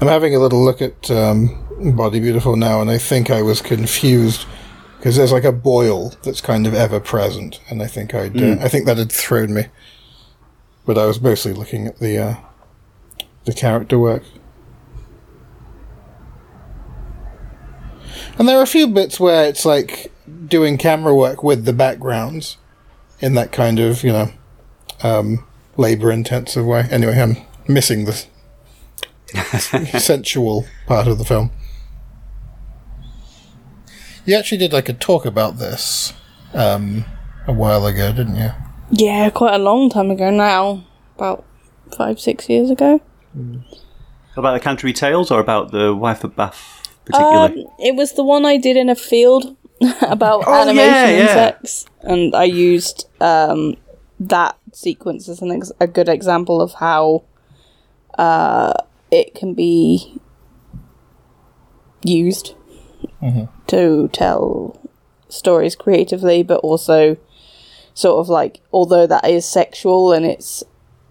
[0.00, 3.60] I'm having a little look at um, Body Beautiful now, and I think I was
[3.60, 4.46] confused
[4.98, 8.56] because there's like a boil that's kind of ever present, and I think I'd, uh,
[8.60, 9.66] I think that had thrown me.
[10.86, 12.34] But I was mostly looking at the uh,
[13.44, 14.22] the character work,
[18.38, 20.12] and there are a few bits where it's like
[20.46, 22.56] doing camera work with the backgrounds
[23.20, 24.30] in that kind of you know
[25.02, 25.44] um,
[25.76, 26.86] labor intensive way.
[26.90, 27.36] Anyway, I'm
[27.68, 28.26] missing the
[29.98, 31.50] sensual part of the film.
[34.24, 36.14] You actually did like a talk about this
[36.54, 37.04] um,
[37.46, 38.50] a while ago, didn't you?
[38.90, 40.84] Yeah, quite a long time ago now.
[41.16, 41.44] About
[41.96, 43.00] five, six years ago.
[44.36, 47.64] About the Canterbury Tales or about the Wife of Bath particularly?
[47.64, 49.56] Um, it was the one I did in a field
[50.02, 51.34] about Oh, animation yeah, and yeah.
[51.34, 53.76] sex, and I used um,
[54.20, 57.24] that sequence as an ex- a good example of how
[58.18, 58.74] uh,
[59.10, 60.20] it can be
[62.02, 62.54] used
[63.66, 64.80] to tell
[65.28, 67.16] stories creatively, but also
[67.94, 70.62] sort of like although that is sexual and it's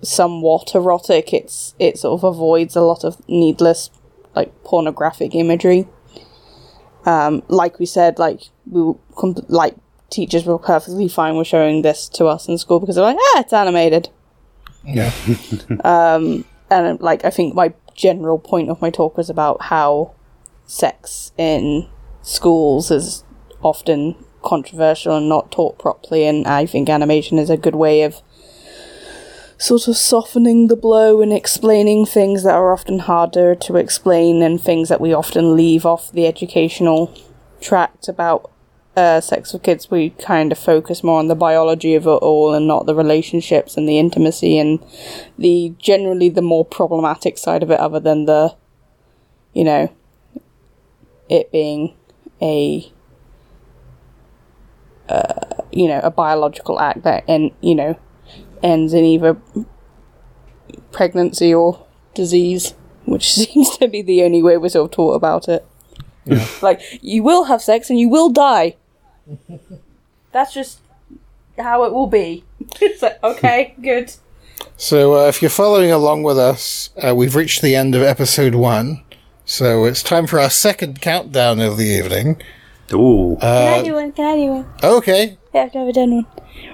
[0.02, 3.90] somewhat erotic, it's it sort of avoids a lot of needless
[4.36, 5.88] like pornographic imagery.
[7.06, 9.76] Um, like we said, like we were com- like
[10.10, 13.40] teachers were perfectly fine with showing this to us in school because they're like, ah,
[13.40, 14.10] it's animated.
[14.86, 15.12] Yeah.
[15.84, 20.14] um, And like I think my general point of my talk was about how
[20.66, 21.88] sex in
[22.22, 23.24] schools is
[23.62, 28.22] often controversial and not taught properly, and I think animation is a good way of
[29.58, 34.62] sort of softening the blow and explaining things that are often harder to explain and
[34.62, 37.14] things that we often leave off the educational
[37.62, 38.52] tract about
[38.96, 39.90] uh, sex with kids.
[39.90, 43.78] We kind of focus more on the biology of it all and not the relationships
[43.78, 44.84] and the intimacy and
[45.38, 48.56] the generally the more problematic side of it, other than the,
[49.54, 49.94] you know,
[51.30, 51.96] it being
[52.42, 52.92] a
[55.10, 57.98] uh, you know a biological act that and you know
[58.64, 59.38] ends in either
[60.92, 62.74] pregnancy or disease,
[63.06, 65.66] which seems to be the only way we're sort of taught about it.
[66.62, 68.78] Like you will have sex and you will die.
[70.32, 70.80] That's just
[71.60, 72.46] how it will be.
[72.82, 74.14] it's like okay, good.
[74.78, 78.56] So, uh, if you're following along with us, uh, we've reached the end of episode
[78.56, 79.04] one.
[79.46, 82.42] So, it's time for our second countdown of the evening.
[82.94, 83.38] Ooh.
[83.42, 84.12] Can I do one?
[84.14, 84.74] Can I do one?
[84.84, 85.38] Okay.
[85.54, 86.28] Yeah, I've never done one.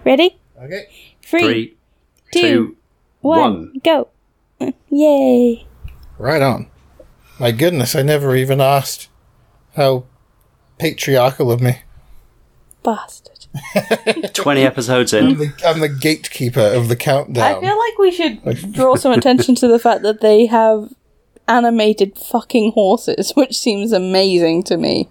[0.05, 0.37] Ready?
[0.61, 0.87] Okay.
[1.23, 1.77] Three, Three,
[2.31, 2.77] two, two,
[3.21, 3.73] one, one.
[3.83, 4.07] go.
[4.89, 5.65] Yay.
[6.17, 6.67] Right on.
[7.39, 9.07] My goodness, I never even asked.
[9.75, 10.05] How
[10.77, 11.79] patriarchal of me.
[12.83, 13.45] Bastard.
[14.33, 15.37] 20 episodes I'm in.
[15.37, 17.57] the, I'm the gatekeeper of the countdown.
[17.57, 20.93] I feel like we should draw some attention to the fact that they have
[21.47, 25.09] animated fucking horses, which seems amazing to me.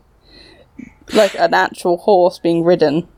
[1.12, 3.09] Like an actual horse being ridden.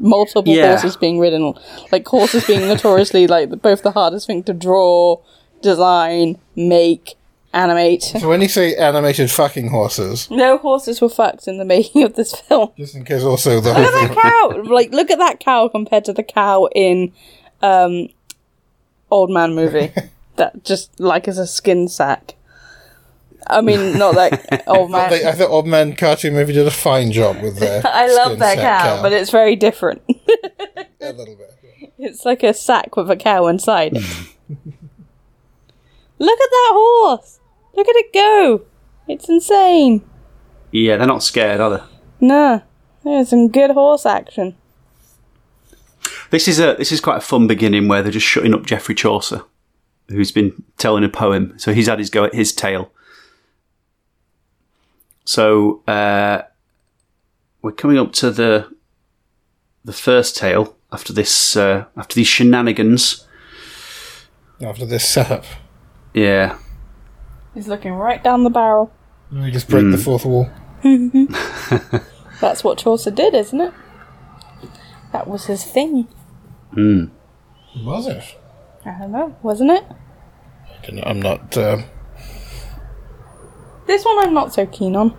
[0.00, 0.68] Multiple Yeah.
[0.70, 1.54] horses being ridden.
[1.92, 5.18] Like horses being notoriously like both the hardest thing to draw,
[5.60, 7.14] design, make,
[7.52, 8.02] animate.
[8.02, 12.14] so, when you say animated fucking horses, No horses were fucked in the making of
[12.14, 12.70] this film.
[12.76, 14.62] just in case also the Look at that cow!
[14.62, 17.12] Like, look at that cow compared to the cow in
[17.60, 18.08] um,
[19.10, 19.92] Old Man movie.
[20.36, 22.34] that just like is a skin sack.
[23.50, 24.32] I mean, not like
[24.66, 25.12] Old Man.
[25.12, 27.82] I thought Old Man Cartoon Movie did a fine job with their.
[27.86, 30.02] I love skin that sack cow, but it's very different.
[31.00, 31.92] a little bit.
[31.98, 34.02] it's like a sack with a cow inside it.
[34.02, 34.54] Hmm.
[36.18, 37.40] look at that horse!
[37.74, 38.62] Look at it go!
[39.06, 40.04] It's insane.
[40.70, 42.26] Yeah, they're not scared, are they?
[42.26, 42.60] Nah,
[43.04, 44.56] there's some good horse action.
[46.30, 48.94] This is a this is quite a fun beginning where they're just shutting up Geoffrey
[48.94, 49.42] Chaucer,
[50.08, 51.54] who's been telling a poem.
[51.56, 52.92] So he's had his go at his tale.
[55.28, 56.40] So uh,
[57.60, 58.74] we're coming up to the
[59.84, 63.28] the first tale after this uh, after these shenanigans.
[64.62, 65.44] After this setup,
[66.14, 66.56] Yeah,
[67.52, 68.90] He's looking right down the barrel.
[69.30, 70.48] we just break the fourth wall.
[72.40, 73.74] That's what Chaucer did, isn't it?
[75.12, 76.08] That was his thing.
[76.72, 77.04] Hmm.
[77.84, 78.24] Was it?
[78.86, 79.84] I don't know, wasn't it?
[79.84, 81.54] I don't know, I'm not.
[81.58, 81.84] Um,
[83.88, 85.16] This one I'm not so keen on.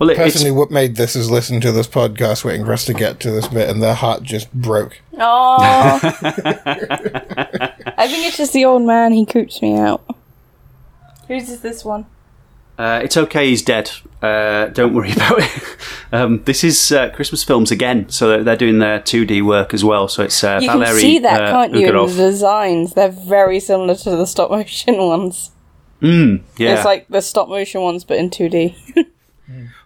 [0.00, 2.84] well, it, it's personally, what made this is listen to this podcast, waiting for us
[2.86, 5.00] to get to this bit, and their heart just broke.
[5.14, 5.58] Oh,
[6.02, 6.02] I
[8.08, 9.12] think it's just the old man.
[9.12, 10.04] He creeps me out.
[11.28, 12.06] Whose is this one?
[12.78, 13.90] Uh, it's okay, he's dead.
[14.22, 15.76] Uh, don't worry about it.
[16.12, 19.84] um, this is uh, Christmas films again, so they're, they're doing their 2D work as
[19.84, 20.08] well.
[20.08, 21.88] So it's uh, You Valery can see that, uh, can't you?
[21.88, 25.50] In the designs, they're very similar to the stop motion ones.
[26.00, 28.76] Mm, yeah, It's like the stop motion ones, but in two D.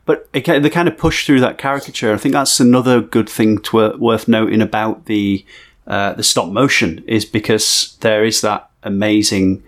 [0.07, 2.15] but it, they kind of push through that caricature.
[2.15, 5.45] I think that's another good thing to, worth noting about the
[5.87, 9.63] uh, the stop motion is because there is that amazing.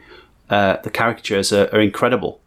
[0.48, 2.40] Uh, the caricatures are, are incredible.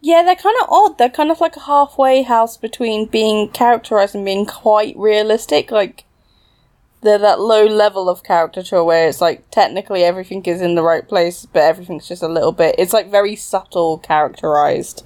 [0.00, 0.98] Yeah, they're kind of odd.
[0.98, 5.70] They're kind of like a halfway house between being characterized and being quite realistic.
[5.70, 6.04] Like,
[7.02, 11.06] they're that low level of caricature where it's like technically everything is in the right
[11.06, 12.74] place, but everything's just a little bit.
[12.78, 15.04] It's like very subtle characterized,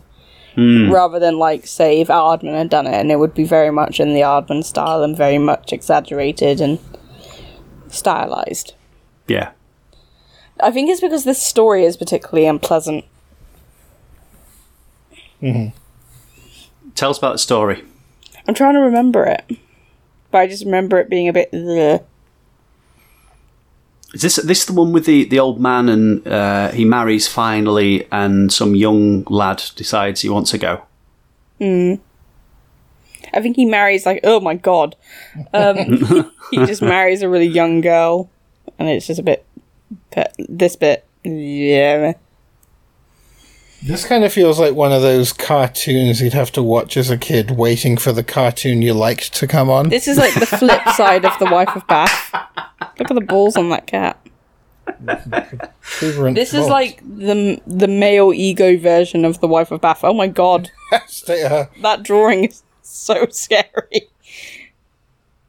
[0.55, 0.91] hmm.
[0.91, 4.01] rather than like say if Aardman had done it, and it would be very much
[4.01, 6.79] in the Aardman style and very much exaggerated and
[7.89, 8.75] stylized.
[9.27, 9.53] Yeah.
[10.61, 13.05] I think it's because this story is particularly unpleasant.
[16.95, 17.85] Tell us about the story.
[18.47, 19.45] I'm trying to remember it,
[20.31, 21.51] but I just remember it being a bit.
[21.53, 22.05] Ugh.
[24.15, 28.07] Is this this the one with the, the old man and uh, he marries finally
[28.13, 30.83] and some young lad decides he wants to go?
[31.59, 31.95] Hmm.
[33.33, 34.97] I think he marries like oh my god,
[35.55, 35.77] um,
[36.51, 38.29] he just marries a really young girl,
[38.79, 39.47] and it's just a bit.
[40.15, 42.15] But this bit, yeah.
[43.85, 47.19] This kind of feels like one of those cartoons you'd have to watch as a
[47.19, 49.89] kid, waiting for the cartoon you liked to come on.
[49.89, 52.33] This is like the flip side of the wife of Bath.
[52.99, 54.19] Look at the balls on that cat.
[55.01, 60.05] This is like the the male ego version of the wife of Bath.
[60.05, 60.71] Oh my god,
[61.07, 64.11] Stay, uh, that drawing is so scary.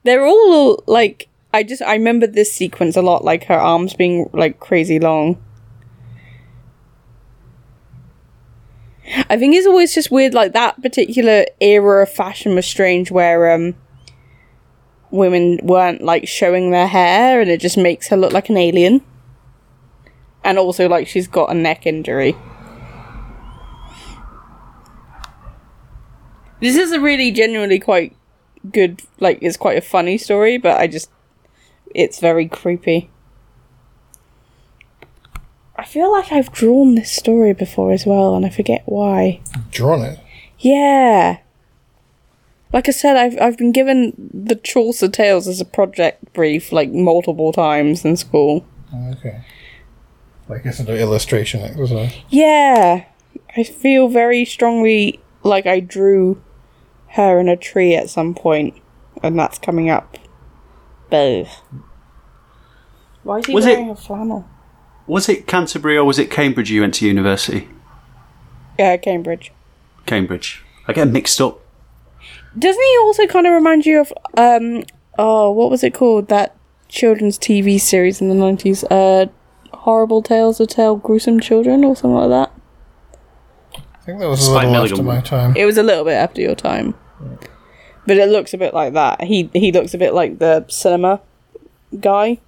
[0.03, 4.29] They're all like I just I remember this sequence a lot, like her arms being
[4.33, 5.43] like crazy long.
[9.29, 13.51] I think it's always just weird, like that particular era of fashion was strange, where
[13.51, 13.75] um
[15.11, 19.01] women weren't like showing their hair, and it just makes her look like an alien.
[20.43, 22.35] And also, like she's got a neck injury.
[26.59, 28.15] This is a really genuinely quite
[28.71, 31.11] good, like it's quite a funny story, but I just
[31.93, 33.09] it's very creepy.
[35.75, 39.41] I feel like I've drawn this story before as well, and I forget why.
[39.71, 40.19] drawn it.
[40.59, 41.39] Yeah.
[42.71, 46.91] Like I said, I've I've been given the Chaucer Tales as a project brief like
[46.91, 48.65] multiple times in school.
[48.93, 49.41] Oh, okay.
[50.49, 52.13] I guess an illustration exercise.
[52.29, 53.05] Yeah.
[53.55, 56.41] I feel very strongly like I drew
[57.09, 58.75] her in a tree at some point,
[59.21, 60.17] and that's coming up.
[61.11, 61.61] Both.
[63.23, 64.47] Why is he Was it- wearing a flannel?
[65.07, 67.67] Was it Canterbury or was it Cambridge you went to university?
[68.79, 69.51] Yeah, Cambridge.
[70.05, 70.63] Cambridge.
[70.87, 71.59] I get mixed up.
[72.57, 74.83] Doesn't he also kind of remind you of um
[75.17, 76.55] oh what was it called that
[76.87, 78.83] children's TV series in the nineties?
[78.85, 79.27] Uh,
[79.73, 82.51] horrible tales to tell gruesome children or something like that.
[83.75, 85.55] I think that was a Spike little Milligan after my time.
[85.55, 86.93] It was a little bit after your time,
[88.05, 89.23] but it looks a bit like that.
[89.23, 91.21] He he looks a bit like the cinema
[91.99, 92.39] guy.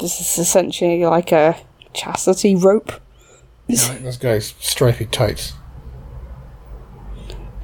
[0.00, 1.56] This is essentially like a
[1.92, 2.92] chastity rope.
[3.68, 5.52] Like this guy's stripy tights.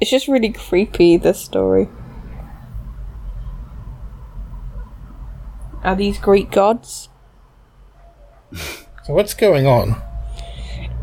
[0.01, 1.17] It's just really creepy.
[1.17, 1.87] This story.
[5.83, 7.09] Are these Greek gods?
[9.05, 10.01] So what's going on?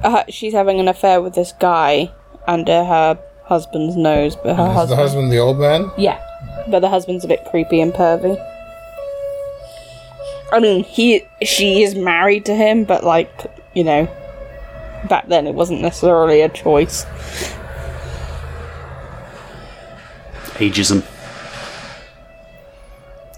[0.03, 2.13] Uh, she's having an affair with this guy
[2.49, 5.01] under her husband's nose, but her Is the husband.
[5.01, 5.93] husband the old man?
[5.97, 6.21] Yeah,
[6.69, 8.35] but the husband's a bit creepy and pervy.
[10.53, 14.05] I mean, he she is married to him, but like you know,
[15.09, 17.05] back then it wasn't necessarily a choice.
[20.59, 21.03] Ageism.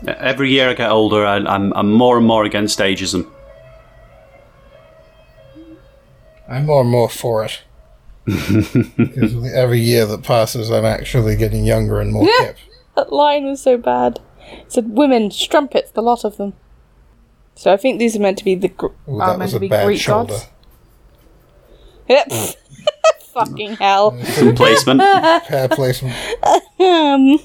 [0.06, 3.30] Every year I get older, I, I'm, I'm more and more against ageism.
[6.46, 7.62] I'm more and more for it.
[8.26, 12.42] because with every year that passes, I'm actually getting younger and more Yeah.
[12.46, 12.56] hip.
[12.96, 14.20] That line was so bad.
[14.50, 16.52] It said women, strumpets, the lot of them.
[17.56, 19.50] So I think these are meant to be the gr- Ooh, are that meant was
[19.52, 20.32] to a be bad Greek shoulder.
[20.32, 20.48] gods.
[22.08, 22.32] Yep.
[23.34, 24.10] Fucking hell.
[24.38, 25.00] Good placement.
[25.00, 26.14] Pear placement.
[26.44, 27.38] Um, I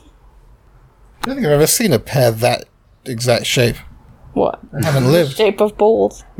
[1.23, 2.65] don't think I've ever seen a pair that
[3.05, 3.75] exact shape.
[4.33, 4.59] what?
[4.73, 5.37] I haven't lived.
[5.37, 6.23] Shape of balls.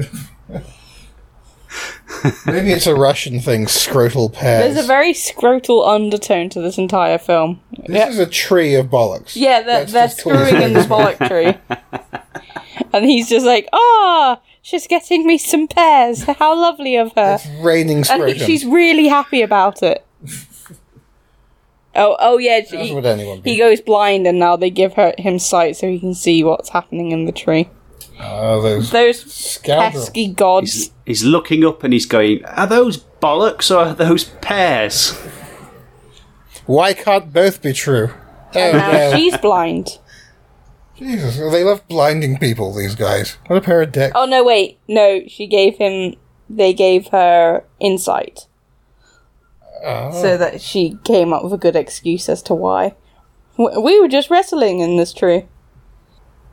[2.45, 4.73] Maybe it's a Russian thing, scrotal pears.
[4.73, 7.61] There's a very scrotal undertone to this entire film.
[7.87, 8.09] this Yep.
[8.09, 9.35] is a tree of bollocks.
[9.35, 11.55] Yeah, they're, That's they're just screwing in the bollock tree.
[12.93, 16.23] and he's just like, ah, she's getting me some pears.
[16.23, 17.35] How lovely of her.
[17.35, 20.05] It's raining And he, she's really happy about it.
[21.95, 22.61] oh, oh yeah.
[22.63, 23.51] As He, would anyone be.
[23.51, 26.69] he goes blind, and now they give her him sight so he can see what's
[26.69, 27.69] happening in the tree.
[28.21, 30.05] Oh, those Those scoundrels.
[30.05, 30.73] pesky gods.
[30.73, 35.11] He's, he's looking up and he's going, Are those bollocks or are those pears?
[36.65, 38.09] Why can't both be true?
[38.55, 39.15] Oh, Now no.
[39.15, 39.99] she's blind.
[40.99, 43.37] Jesus, they love blinding people, these guys.
[43.47, 44.13] What a pair of dicks.
[44.15, 45.21] Oh no, wait, no.
[45.27, 46.15] She gave him.
[46.49, 48.47] They gave her insight,
[49.83, 50.11] Oh.
[50.21, 52.95] so that she came up with a good excuse as to why.
[53.57, 55.45] We were just wrestling in this tree.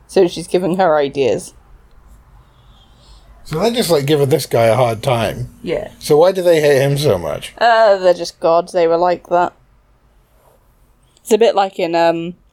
[0.07, 1.53] So she's giving her ideas.
[3.43, 5.53] So they're just like giving this guy a hard time.
[5.63, 5.91] Yeah.
[5.99, 7.53] So why do they hate him so much?
[7.57, 8.73] Uh, they're just gods.
[8.73, 9.53] They were like that.
[11.21, 12.46] It's a bit like in um, fl-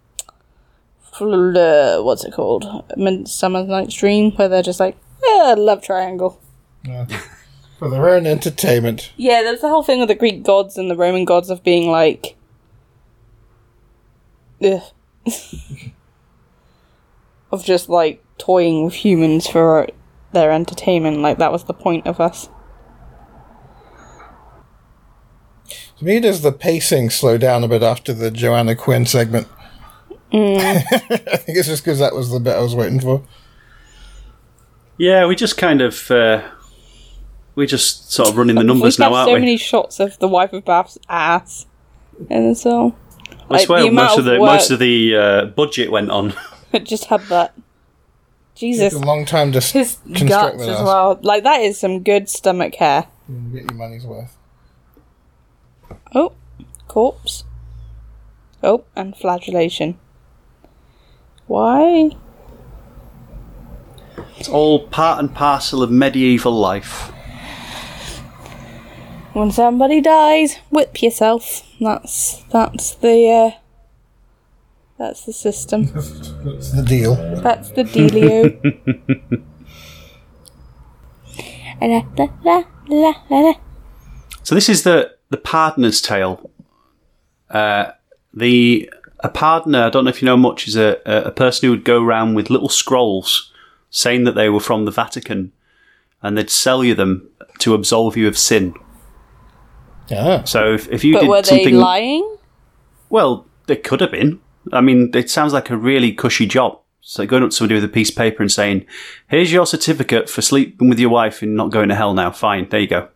[1.21, 2.85] what's it called?
[2.97, 6.41] Midsummer Night's Dream, where they're just like, yeah, love triangle.
[7.79, 9.13] For their own entertainment.
[9.17, 11.91] Yeah, there's the whole thing with the Greek gods and the Roman gods of being
[11.91, 12.37] like,
[17.51, 19.89] of just like toying with humans for
[20.33, 21.19] their entertainment.
[21.19, 22.49] Like that was the point of us.
[25.99, 29.47] To me, does the pacing slow down a bit after the Joanna Quinn segment?
[30.37, 33.23] I think it's just because that was the bit I was waiting for.
[34.99, 36.43] Yeah, we just kind of uh,
[37.55, 39.41] we just sort of running the numbers we now, have aren't so we?
[39.41, 41.67] many shots of the wife of Bath's ass,
[42.31, 42.95] and so
[43.51, 46.35] I swear the most of the of most of the uh, budget went on.
[46.73, 47.55] it just had that.
[48.57, 50.29] Jesus, It's a long time to s- his construct
[50.59, 50.85] guts as ass.
[50.85, 51.19] well.
[51.23, 53.07] Like that is some good stomach hair.
[53.29, 54.37] You Get your money's worth.
[56.15, 56.33] Oh,
[56.87, 57.43] corpse.
[58.63, 59.99] Oh, and flagellation.
[61.47, 62.11] Why?
[64.39, 67.13] It's all part and parcel of medieval life.
[69.33, 71.63] When somebody dies, whip yourself.
[71.81, 73.59] That's that's the uh,
[74.99, 75.87] that's the system.
[75.93, 77.17] That's the deal.
[77.43, 79.45] That's the dealio.
[81.81, 83.55] La, la, la, la, la, la.
[84.43, 86.51] So this is the the pardoner's tale.
[87.51, 87.91] Uh,
[88.33, 88.89] the
[89.25, 91.71] a pardoner, I don't know if you know much, is a, a a person who
[91.71, 93.51] would go around with little scrolls
[93.91, 95.53] saying that they were from the Vatican,
[96.23, 97.29] and they'd sell you them
[97.61, 98.75] to absolve you of sin.
[100.09, 100.45] Yeah.
[100.45, 102.37] So if, if you But did were they lying?
[103.09, 104.41] well, they could have been.
[104.73, 106.79] I mean, it sounds like a really cushy job.
[107.01, 108.87] So going up to somebody with a piece of paper and saying,
[109.29, 112.31] "Here's your certificate for sleeping with your wife and not going to hell now.
[112.31, 113.09] Fine, there you go."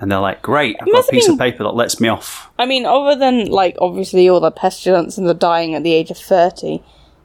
[0.00, 2.50] And they're like, "Great, I've got a have piece of paper that lets me off."
[2.58, 6.10] I mean, other than like obviously all the pestilence and the dying at the age
[6.10, 6.82] of thirty,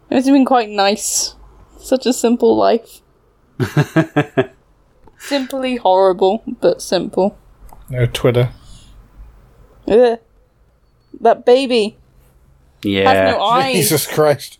[0.09, 1.35] it must have been quite nice.
[1.79, 3.01] Such a simple life.
[5.17, 7.37] Simply horrible, but simple.
[7.89, 8.49] No Twitter.
[9.87, 10.19] Ugh.
[11.21, 11.97] That baby
[12.83, 13.75] Yeah, has no eyes.
[13.75, 14.59] Jesus Christ.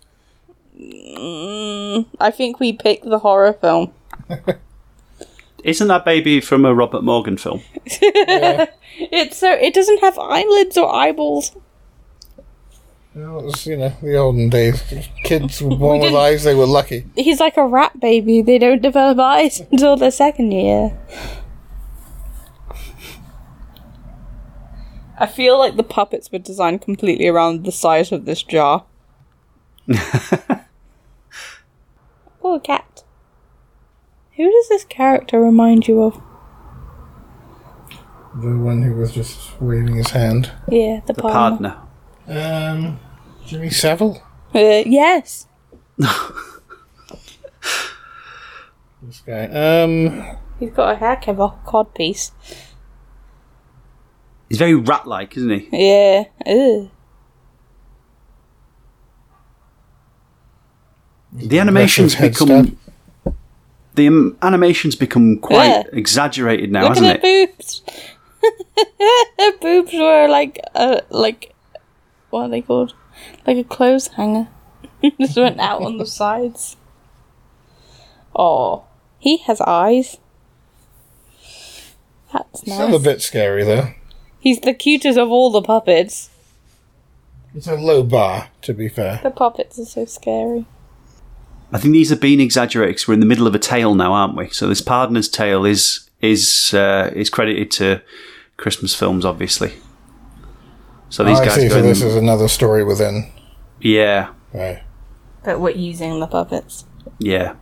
[0.79, 3.93] Mm, I think we picked the horror film.
[5.65, 7.61] isn't that baby from a Robert Morgan film?
[8.97, 11.53] It's so it doesn't have eyelids or eyeballs.
[13.13, 14.81] Well, it was, you know, the olden days.
[15.23, 17.05] Kids were born with eyes, they were lucky.
[17.15, 18.41] He's like a rat baby.
[18.41, 20.97] They don't develop eyes until their second year.
[25.17, 28.85] I feel like the puppets were designed completely around the size of this jar.
[32.43, 32.94] oh, cat.
[34.37, 36.21] Who does this character remind you of?
[38.35, 40.51] The one who was just waving his hand.
[40.69, 41.77] Yeah, the, The partner.
[42.27, 42.71] pardoner.
[42.77, 42.99] Um,
[43.45, 44.21] Jimmy Savile?
[44.53, 45.47] Uh, yes.
[49.01, 49.43] This guy.
[49.83, 52.31] Um, He's got a heck of a codpiece.
[54.49, 55.69] He's very rat-like, isn't he?
[55.71, 56.23] Yeah.
[56.47, 56.89] Ugh.
[61.33, 62.79] The animations Aggressive head become
[63.95, 65.83] the um, animations become quite Yeah.
[65.93, 67.23] exaggerated now, Look hasn't at it?
[67.23, 67.81] her boobs.
[69.39, 71.53] her boobs were like uh like
[72.29, 72.93] what are they called?
[73.47, 74.47] Like a clothes hanger.
[75.19, 76.77] Just went out on the sides.
[78.35, 78.83] Oh,
[79.19, 80.17] he has eyes.
[82.33, 83.89] That's Still a bit scary, though.
[84.39, 86.29] He's the cutest of all the puppets.
[87.55, 89.21] It's a low bar, to be fair.
[89.23, 90.65] The puppets are so scary.
[91.71, 94.13] I think these are being exaggerated because we're in the middle of a tale now,
[94.13, 94.49] aren't we?
[94.49, 98.01] So this pardoner's tale is is uh, is credited to
[98.57, 99.73] Christmas films, obviously.
[101.09, 101.69] So these Oh, I guys, see.
[101.69, 103.31] So this is another story within.
[103.81, 104.81] yeah, Right.
[105.43, 106.85] But we're using the puppets.
[107.19, 107.55] yeah.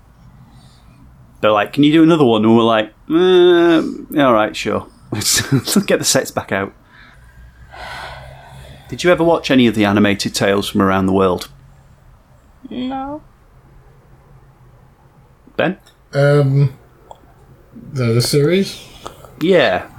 [1.41, 3.81] They're like, "Can you do another one?" And we're like, uh,
[4.23, 4.87] "All right, sure.
[5.11, 5.41] Let's
[5.85, 6.73] get the sets back out."
[8.87, 11.49] Did you ever watch any of the animated tales from around the world,
[12.69, 13.21] No.
[15.57, 15.77] Ben?
[16.13, 16.77] Um,
[17.91, 18.87] the, the series?
[19.41, 19.89] Yeah,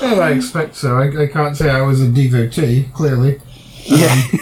[0.00, 0.96] Well, I expect so.
[0.98, 3.40] I, I can't say I was a devotee, clearly.
[3.84, 4.22] yeah.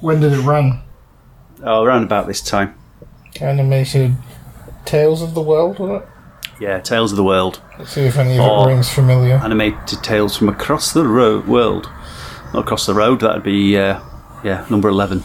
[0.00, 0.82] When did it run?
[1.64, 2.76] oh, around about this time.
[3.40, 4.14] Animated
[4.84, 6.08] Tales of the World, was it?
[6.60, 7.60] Yeah, Tales of the World.
[7.78, 8.64] Let's see if any of Oh.
[8.64, 9.34] it rings familiar.
[9.34, 11.90] Animated tales from across the ro- world.
[12.54, 14.00] Not across the road, that'd be uh,
[14.44, 15.24] Yeah, number 11.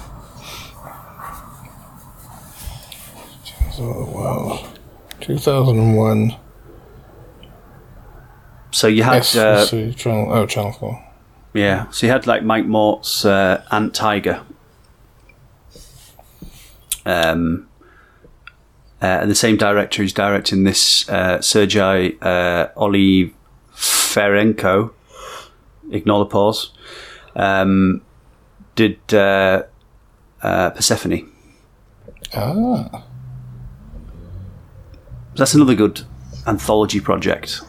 [3.79, 4.67] Oh, wow.
[5.21, 6.35] 2001.
[8.71, 11.05] So you had, uh, channel, oh, Channel 4.
[11.53, 14.41] yeah, so you had like Mike Mort's uh, Ant Tiger.
[17.05, 17.67] Um,
[19.01, 23.31] uh, and the same director who's directing this, uh, Sergei uh, Olifirenko,
[25.91, 26.71] ignore the pause,
[27.35, 28.01] um,
[28.75, 29.63] did uh,
[30.41, 31.31] uh, Persephone.
[32.35, 33.03] Ah.
[35.35, 36.01] That's another good
[36.47, 37.61] anthology project.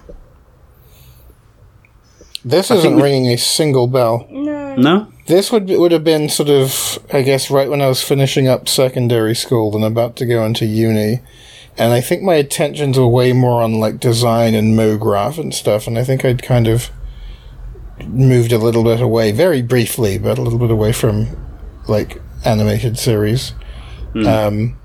[2.44, 4.26] This think isn't we- ringing a single bell.
[4.30, 4.74] No.
[4.76, 5.06] No?
[5.26, 8.68] This would would have been sort of, I guess, right when I was finishing up
[8.68, 11.20] secondary school and about to go into uni.
[11.78, 15.86] And I think my attentions were way more on like design and MoGraph and stuff.
[15.86, 16.90] And I think I'd kind of
[18.06, 21.28] moved a little bit away, very briefly, but a little bit away from
[21.88, 23.52] like animated series.
[24.14, 24.76] Um,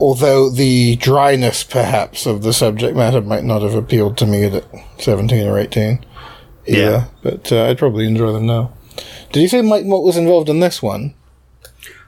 [0.00, 4.64] although the dryness, perhaps, of the subject matter might not have appealed to me at
[4.98, 6.04] 17 or 18
[6.66, 6.80] either.
[6.80, 7.04] Yeah.
[7.22, 8.72] But uh, I'd probably enjoy them now.
[9.32, 11.14] Did you say Mike Mort was involved in this one?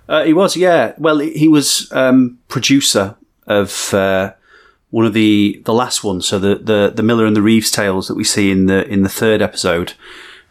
[0.09, 0.95] Uh, he was, yeah.
[0.99, 3.17] Well, he was um, producer
[3.47, 4.33] of uh,
[4.91, 6.27] one of the the last ones.
[6.27, 9.03] So the, the the Miller and the Reeves tales that we see in the in
[9.03, 9.95] the third episode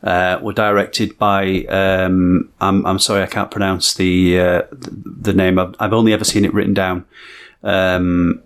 [0.03, 1.65] uh, were directed by.
[1.65, 5.59] Um, I'm I'm sorry, I can't pronounce the uh, the, name.
[5.59, 7.05] I've, I've only ever seen it written down.
[7.63, 8.41] Um,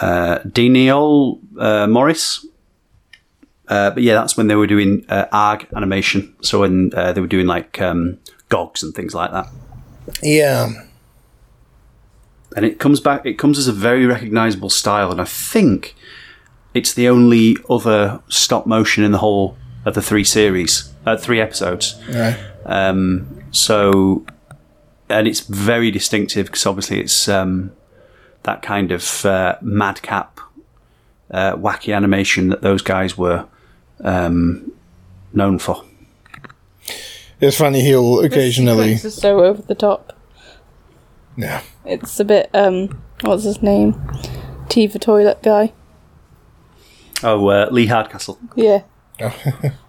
[0.00, 2.46] uh, Daniel uh, Morris.
[3.66, 6.34] Uh, but yeah, that's when they were doing uh, ARG animation.
[6.40, 8.18] So when uh, they were doing like um,
[8.48, 9.46] GOGs and things like that.
[10.22, 10.70] Yeah.
[12.56, 13.26] and it comes back.
[13.26, 15.94] It comes as a very recognizable style, and I think
[16.72, 19.56] it's the only other stop motion in the whole
[19.88, 22.00] of the three series, uh, three episodes.
[22.08, 22.38] Right.
[22.66, 24.24] Um, so,
[25.08, 27.72] and it's very distinctive because obviously it's um,
[28.42, 30.38] that kind of uh, madcap,
[31.30, 33.46] uh, wacky animation that those guys were
[34.04, 34.70] um,
[35.32, 35.84] known for.
[37.40, 38.94] It's funny, he'll occasionally.
[38.94, 40.12] This is so over the top.
[41.36, 41.62] Yeah.
[41.84, 43.94] It's a bit, um, what's his name?
[44.68, 45.72] T for toilet guy.
[47.22, 48.38] Oh, uh, Lee Hardcastle.
[48.54, 48.82] Yeah.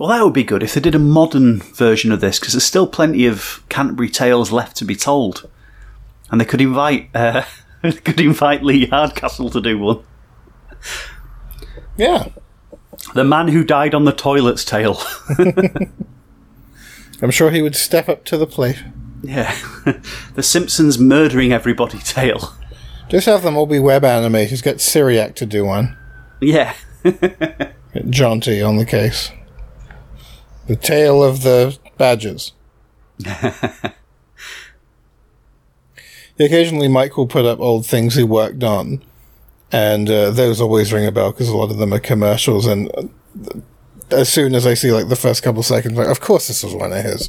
[0.00, 2.64] Well, that would be good if they did a modern version of this, because there's
[2.64, 5.46] still plenty of Canterbury tales left to be told,
[6.30, 7.44] and they could invite uh,
[7.82, 10.02] they could invite Lee Hardcastle to do one.
[11.98, 12.28] Yeah.
[13.12, 15.02] The man who died on the toilet's tale.
[17.20, 18.82] I'm sure he would step up to the plate.
[19.22, 19.54] yeah,
[20.34, 22.54] the Simpsons murdering everybody tale.
[23.10, 24.62] Just have them all be web animators.
[24.62, 25.98] Get Cyriak to do one.
[26.40, 29.32] Yeah, Get Jonti on the case.
[30.68, 32.52] The tale of the badgers.
[36.38, 39.02] Occasionally, Mike will put up old things he worked on,
[39.72, 42.66] and uh, those always ring a bell because a lot of them are commercials.
[42.66, 43.08] And uh,
[44.12, 46.74] as soon as I see like the first couple seconds, like, of course this was
[46.74, 47.28] one of his.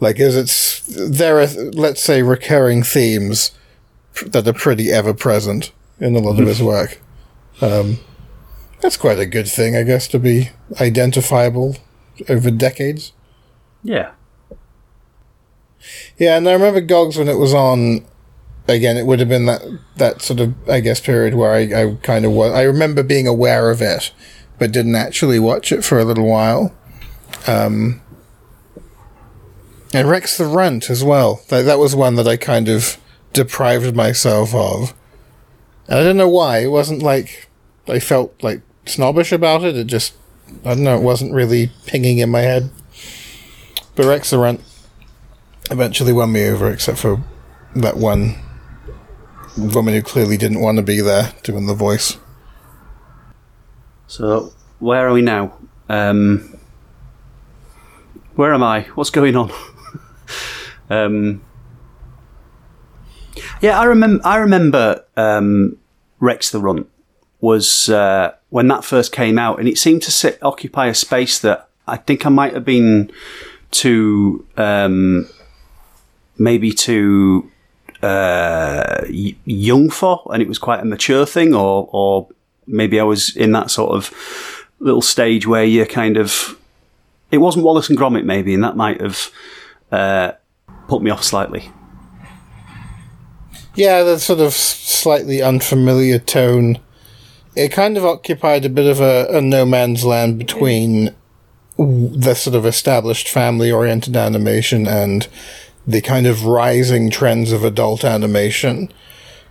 [0.00, 3.52] Like, is it's there are let's say recurring themes
[4.26, 7.00] that are pretty ever present in a lot of his work.
[7.60, 7.98] Um,
[8.80, 10.50] that's quite a good thing, I guess, to be
[10.80, 11.76] identifiable
[12.28, 13.12] over decades.
[13.82, 14.12] yeah,
[16.18, 18.04] Yeah, and I remember Gogs when it was on.
[18.68, 19.62] Again, it would have been that
[19.96, 22.52] that sort of I guess period where I, I kind of was.
[22.52, 24.12] I remember being aware of it,
[24.58, 26.72] but didn't actually watch it for a little while.
[27.46, 28.00] Um,
[29.92, 31.42] and Rex the Runt as well.
[31.48, 32.98] That that was one that I kind of
[33.32, 34.94] deprived myself of.
[35.88, 36.58] And I don't know why.
[36.58, 37.48] It wasn't like
[37.88, 39.76] I felt like snobbish about it.
[39.76, 40.14] It just
[40.64, 40.96] I don't know.
[40.96, 42.70] It wasn't really pinging in my head.
[43.96, 44.60] But Rex the Runt
[45.70, 47.22] eventually won me over, except for
[47.74, 48.36] that one
[49.56, 52.16] woman who clearly didn't want to be there doing the voice.
[54.06, 55.56] So where are we now?
[55.88, 56.58] Um,
[58.34, 58.82] where am I?
[58.94, 59.52] What's going on?
[60.90, 61.42] um,
[63.60, 64.26] yeah, I remember.
[64.26, 65.76] I remember um,
[66.18, 66.88] Rex the Runt
[67.40, 71.38] was uh, when that first came out, and it seemed to sit occupy a space
[71.40, 73.10] that I think I might have been
[73.70, 75.28] too um,
[76.38, 77.50] maybe too
[78.02, 82.28] uh, young for, and it was quite a mature thing, or or
[82.66, 86.58] maybe I was in that sort of little stage where you're kind of
[87.30, 89.30] it wasn't Wallace and Gromit maybe, and that might have
[89.92, 90.32] uh,
[90.88, 91.70] put me off slightly.
[93.74, 96.78] Yeah, the sort of slightly unfamiliar tone.
[97.56, 101.14] It kind of occupied a bit of a, a no man's land between
[101.76, 105.26] the sort of established family oriented animation and
[105.86, 108.92] the kind of rising trends of adult animation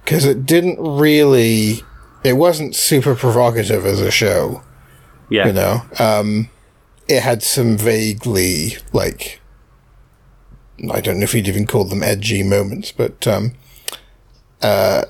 [0.06, 1.82] because it didn't really
[2.24, 4.62] it wasn't super provocative as a show
[5.30, 5.48] Yeah.
[5.48, 6.50] you know um
[7.08, 9.42] it had some vaguely like
[10.92, 13.54] i don't know if you'd even call them edgy moments but um
[14.62, 15.04] uh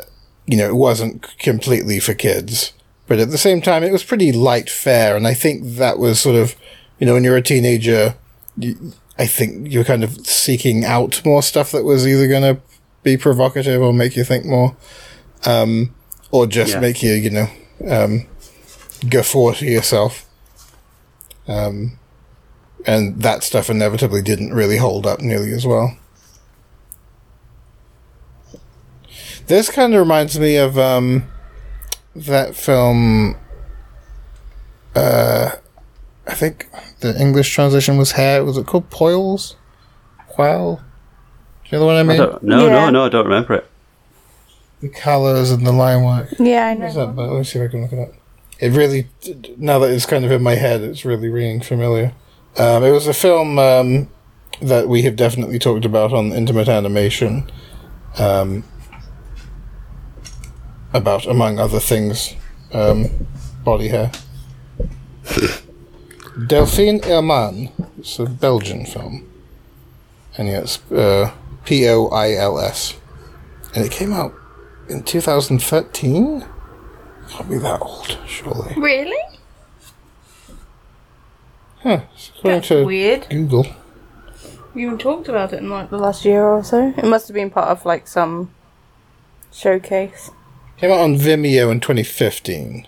[0.46, 2.74] you know it wasn't completely for kids
[3.08, 6.20] but at the same time it was pretty light fare and i think that was
[6.20, 6.56] sort of
[7.00, 8.16] you know when you're a teenager
[8.58, 12.62] you, i think you're kind of seeking out more stuff that was either going to
[13.04, 14.76] be provocative or make you think more
[15.46, 15.94] um
[16.32, 16.80] or just Yeah.
[16.80, 17.48] make you you know
[17.88, 18.26] um
[19.10, 20.26] guffaw to yourself
[21.48, 21.98] um,
[22.86, 25.98] and that stuff inevitably didn't really hold up nearly as well.
[29.50, 31.24] This kind of reminds me of um,
[32.16, 33.36] that film.
[34.96, 35.52] Uh,
[36.28, 36.70] I think
[37.00, 39.56] the English translation was "Hair." Was it called Poils?
[40.28, 40.76] Quail?
[41.64, 42.18] Do you know the one I I mean?
[42.18, 42.72] don't, no, Yeah.
[42.74, 43.68] no, no, I don't remember it.
[44.82, 46.30] The colours and the line work.
[46.40, 47.06] Yeah, I What's know.
[47.08, 47.30] that about?
[47.32, 48.14] Let me see if I can look it up.
[48.60, 49.08] It really,
[49.58, 52.14] now that it's kind of in my head, it's really ringing familiar.
[52.58, 54.10] Um, it was a film um,
[54.62, 57.50] that we have definitely talked about on Intimate Animation.
[58.20, 58.64] Um,
[60.94, 62.36] about, among other things,
[62.74, 63.28] um,
[63.64, 64.12] body hair.
[66.48, 67.70] Delphine Herman.
[67.98, 69.30] It's a Belgian film.
[70.38, 71.34] And yeah, it's uh,
[71.66, 72.96] P O I L S.
[73.76, 74.34] And it came out
[74.88, 76.46] in 2013?
[77.30, 78.74] Can't be that old, surely.
[78.78, 79.22] Really?
[81.84, 82.02] Huh.
[82.14, 83.28] it's According That's to weird.
[83.30, 83.68] Google.
[84.74, 86.94] We even talked about it in like the last year or so.
[86.98, 88.52] It must have been part of like some
[89.52, 90.32] showcase.
[90.80, 92.88] Came out on Vimeo in 2015.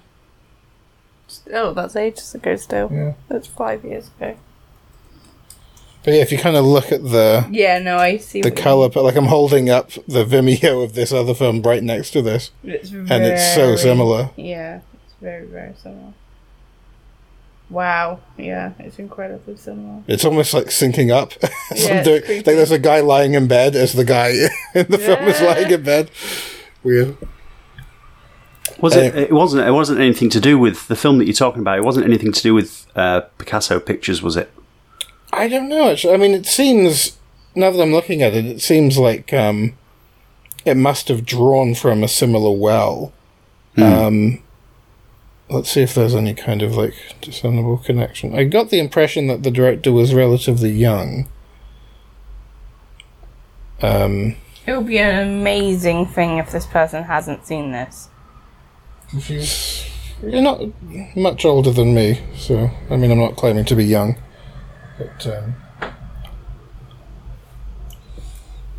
[1.53, 2.89] Oh, that's ages ago still.
[2.91, 3.13] Yeah.
[3.27, 4.37] That's five years ago.
[6.03, 8.41] But yeah, if you kind of look at the Yeah, no, I see.
[8.41, 11.61] the what you color, but like I'm holding up the Vimeo of this other film
[11.61, 12.51] right next to this.
[12.63, 14.29] It's and it's so very- similar.
[14.35, 16.13] Yeah, it's very, very similar.
[17.69, 18.19] Wow.
[18.37, 20.01] Yeah, it's incredibly similar.
[20.07, 21.33] It's almost like syncing up.
[21.43, 22.35] I'm it's creepy.
[22.37, 24.29] like there's a guy lying in bed as the guy
[24.75, 25.47] in the film is Yeah.
[25.47, 26.09] lying in bed.
[26.83, 27.15] Weird.
[28.81, 29.15] Was it?
[29.15, 29.67] It wasn't.
[29.67, 31.77] It wasn't anything to do with the film that you're talking about.
[31.77, 34.51] It wasn't anything to do with uh, Picasso pictures, was it?
[35.31, 35.95] I don't know.
[36.11, 37.17] I mean, it seems
[37.55, 39.73] now that I'm looking at it, it seems like um,
[40.65, 43.13] it must have drawn from a similar well.
[43.77, 44.43] Um,
[45.49, 48.35] let's see if there's any kind of like discernible connection.
[48.35, 51.27] I got the impression that the director was relatively young.
[53.81, 54.35] Um,
[54.67, 58.09] It would be an amazing thing if this person hasn't seen this.
[59.13, 60.61] You're not
[61.15, 64.15] much older than me, so I mean, I'm not claiming to be young,
[64.97, 65.55] but um,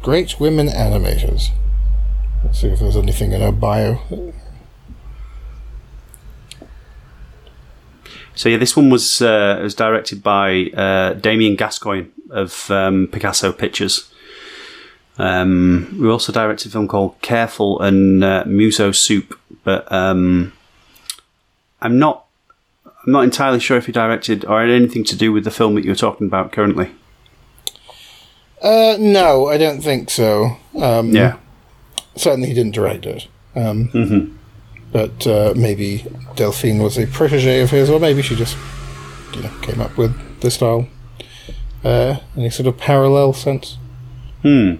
[0.02, 1.48] great women animators.
[2.44, 4.00] Let's see if there's anything in her bio.
[8.34, 13.52] So yeah, this one was uh, was directed by uh, Damien Gascoigne of um, Picasso
[13.52, 14.11] Pictures.
[15.18, 20.52] Um, we also directed a film called Careful and uh, Muso Soup, but um,
[21.80, 22.24] I'm not
[23.06, 25.74] I'm not entirely sure if he directed or had anything to do with the film
[25.74, 26.90] that you're talking about currently.
[28.62, 30.56] Uh, no, I don't think so.
[30.80, 31.36] Um, Yeah.
[32.16, 33.26] certainly he didn't direct it.
[33.56, 34.38] Um,
[34.92, 36.04] But uh, maybe
[36.36, 38.56] Delphine was a protege of his, or maybe she just,
[39.34, 40.86] you know, came up with the style.
[41.82, 43.78] Uh, any sort of parallel sense?
[44.42, 44.74] Hmm.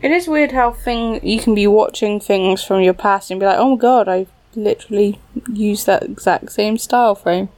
[0.00, 3.46] It is weird how thing you can be watching things from your past and be
[3.46, 5.18] like, "Oh my god, I literally
[5.52, 7.48] used that exact same style frame."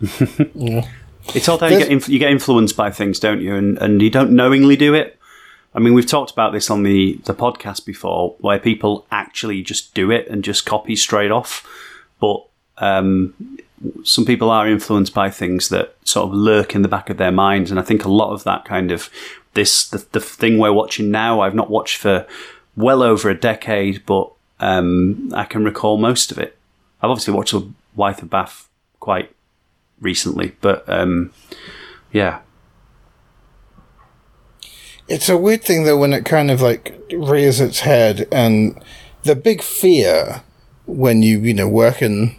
[0.54, 0.88] yeah.
[1.34, 3.54] It's all how you get inf- you get influenced by things, don't you?
[3.56, 5.18] And and you don't knowingly do it.
[5.74, 9.94] I mean, we've talked about this on the the podcast before, where people actually just
[9.94, 11.66] do it and just copy straight off.
[12.20, 12.44] But
[12.78, 13.58] um,
[14.04, 17.32] some people are influenced by things that sort of lurk in the back of their
[17.32, 19.10] minds, and I think a lot of that kind of
[19.54, 21.40] this the, the thing we're watching now.
[21.40, 22.26] I've not watched for
[22.76, 24.30] well over a decade, but
[24.60, 26.56] um, I can recall most of it.
[27.02, 28.68] I've obviously watched The Wife of Bath
[29.00, 29.34] quite
[30.00, 31.32] recently, but um,
[32.12, 32.40] yeah,
[35.10, 38.80] It's a weird thing though when it kind of like rears its head, and
[39.24, 40.44] the big fear
[40.86, 42.36] when you you know work in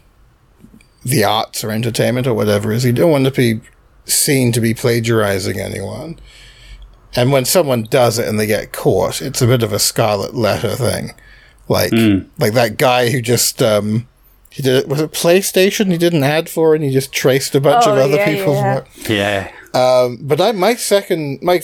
[1.03, 3.59] the arts or entertainment or whatever is you don't want to be
[4.05, 6.17] seen to be plagiarizing anyone.
[7.15, 10.33] And when someone does it and they get caught, it's a bit of a scarlet
[10.33, 11.11] letter thing.
[11.67, 11.91] Like
[12.37, 14.07] like that guy who just um
[14.49, 14.87] he did it.
[14.89, 15.91] Was it PlayStation?
[15.91, 18.25] He did an ad for, and he just traced a bunch Oh, of other yeah,
[18.25, 18.75] people's yeah.
[18.75, 18.87] work.
[19.09, 19.51] Yeah.
[19.73, 21.61] Um, but I, my second, my,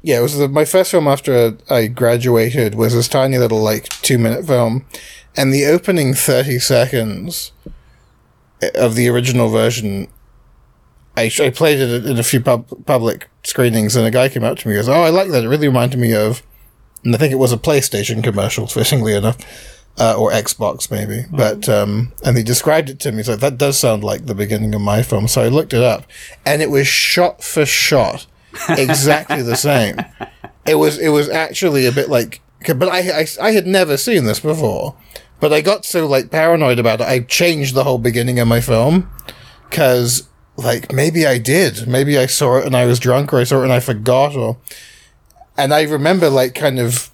[0.00, 3.88] yeah, it was the, my first film after I graduated was this tiny little like
[4.00, 4.86] two minute film,
[5.36, 7.52] and the opening thirty seconds
[8.74, 10.08] of the original version.
[11.18, 14.58] I, I played it in a few pub, public screenings, and a guy came up
[14.58, 15.44] to me and goes, "Oh, I like that.
[15.44, 16.42] It really reminded me of,"
[17.04, 19.38] and I think it was a PlayStation commercial, fittingly enough,
[19.98, 21.24] uh, or Xbox maybe.
[21.30, 23.18] But um, and he described it to me.
[23.18, 25.82] He's like, "That does sound like the beginning of my film." So I looked it
[25.82, 26.04] up,
[26.46, 28.26] and it was shot for shot
[28.68, 29.96] exactly the same.
[30.66, 34.24] It was it was actually a bit like, but I, I I had never seen
[34.24, 34.94] this before.
[35.40, 38.60] But I got so like paranoid about it, I changed the whole beginning of my
[38.60, 39.10] film
[39.70, 40.27] because
[40.58, 43.60] like maybe I did, maybe I saw it and I was drunk, or I saw
[43.60, 44.58] it and I forgot, or
[45.56, 47.10] and I remember like kind of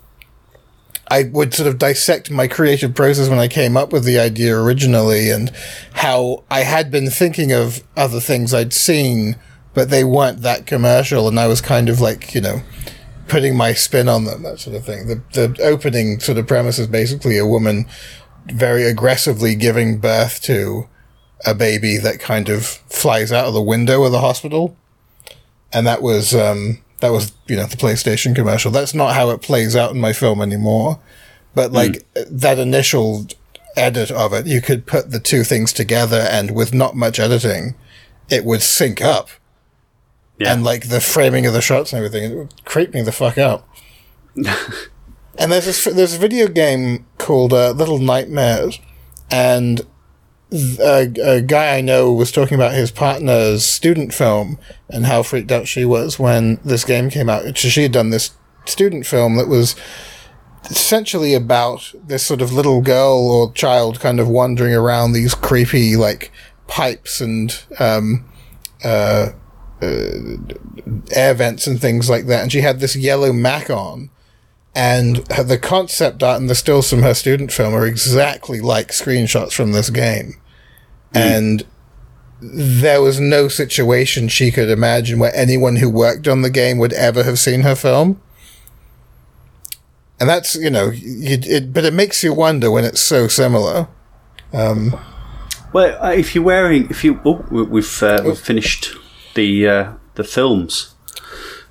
[1.11, 4.57] I would sort of dissect my creative process when I came up with the idea
[4.57, 5.51] originally and
[5.93, 9.37] how I had been thinking of other things I'd seen,
[9.75, 11.29] but they weren't that commercial.
[11.29, 12.63] And I was kind of like, you know,
[13.29, 15.07] putting my spin on them, that sort of thing.
[15.07, 17.87] The, the opening sort of premise is basically a woman
[18.47, 20.89] very aggressively giving birth to
[21.45, 24.77] a baby that kind of flies out of the window of the hospital.
[25.73, 28.71] And that was, um, that was, you know, the PlayStation commercial.
[28.71, 31.01] That's not how it plays out in my film anymore.
[31.55, 33.27] But like that initial
[33.77, 37.75] edit of it, you could put the two things together and with not much editing,
[38.29, 39.29] it would sync up.
[40.39, 40.53] Yeah.
[40.53, 43.39] And like the framing of the shots and everything, it would creep me the fuck
[43.39, 43.67] out.
[44.37, 48.81] and there's this, there's a video game called uh, Little Nightmares,
[49.31, 49.83] and
[50.55, 55.51] a, a guy I know was talking about his partner's student film and how freaked
[55.51, 57.57] out she was when this game came out.
[57.57, 58.33] She had done this
[58.65, 59.75] student film that was
[60.71, 65.97] essentially about this sort of little girl or child kind of wandering around these creepy
[65.97, 66.31] like
[66.67, 68.25] pipes and um,
[68.85, 69.31] uh,
[69.83, 70.11] uh,
[71.13, 72.43] air vents and things like that.
[72.43, 74.11] And she had this yellow Mac on.
[74.77, 79.53] And the concept art and the stills from her student film are exactly like screenshots
[79.53, 80.35] from this game.
[81.15, 81.65] And
[82.41, 86.93] there was no situation she could imagine where anyone who worked on the game would
[86.93, 88.21] ever have seen her film.
[90.21, 93.89] And that's, you know, you, it, but it makes you wonder when it's so similar.
[94.53, 98.95] Well, uh, if you're wearing, if you, oh, we- we've uh, we've finished
[99.35, 100.95] the uh, the films.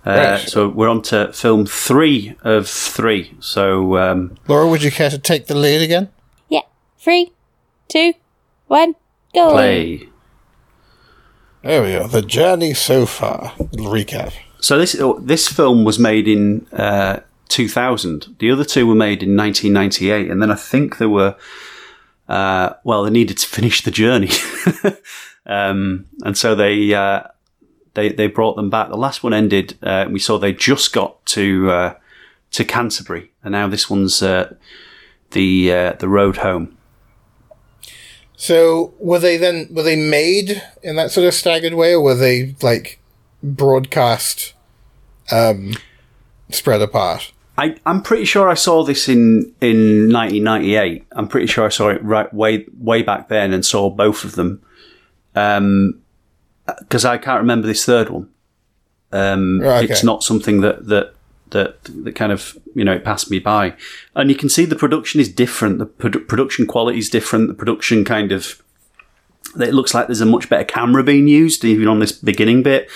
[0.06, 0.50] Uh, Right.
[0.50, 3.38] So we're on to film three of three.
[3.39, 6.10] So um, Laura, would you care to take the lead again?
[6.50, 6.64] Yeah.
[7.00, 7.32] Three,
[7.88, 8.14] two,
[8.68, 8.96] one,
[9.34, 9.51] go.
[9.51, 10.09] play.
[11.63, 12.07] There we go.
[12.07, 13.53] The journey so far.
[13.57, 14.34] Little recap.
[14.59, 17.19] So this oh, this film was made in uh,
[17.49, 18.36] 2000.
[18.39, 21.36] The other two were made in 1998, and then I think there were.
[22.27, 24.29] Uh, well, they needed to finish the journey,
[25.45, 27.23] um, and so they uh,
[27.93, 28.89] they they brought them back.
[28.89, 29.77] The last one ended.
[29.84, 31.95] Uh, we saw they just got to uh,
[32.51, 34.55] to Canterbury, and now this one's uh,
[35.31, 36.77] the uh, the road home.
[38.44, 42.14] So were they then were they made in that sort of staggered way, or were
[42.14, 43.00] they like
[43.41, 44.54] broadcast,
[45.32, 45.76] um,
[46.50, 47.32] spread apart?
[47.58, 51.06] I, I'm pretty sure I saw this in, in 1998.
[51.14, 54.36] I'm pretty sure I saw it right way way back then and saw both of
[54.36, 54.62] them.
[55.36, 56.02] Um,
[56.80, 58.30] because I can't remember this third one.
[59.14, 61.12] Um, Right, it's not something that that
[61.54, 63.76] that that kind of you know it passed me by,
[64.16, 65.80] and you can see the production is different.
[65.80, 67.47] The produ- production quality is different.
[67.47, 68.62] The production kind of
[69.60, 72.89] it looks like there's a much better camera being used even on this beginning bit.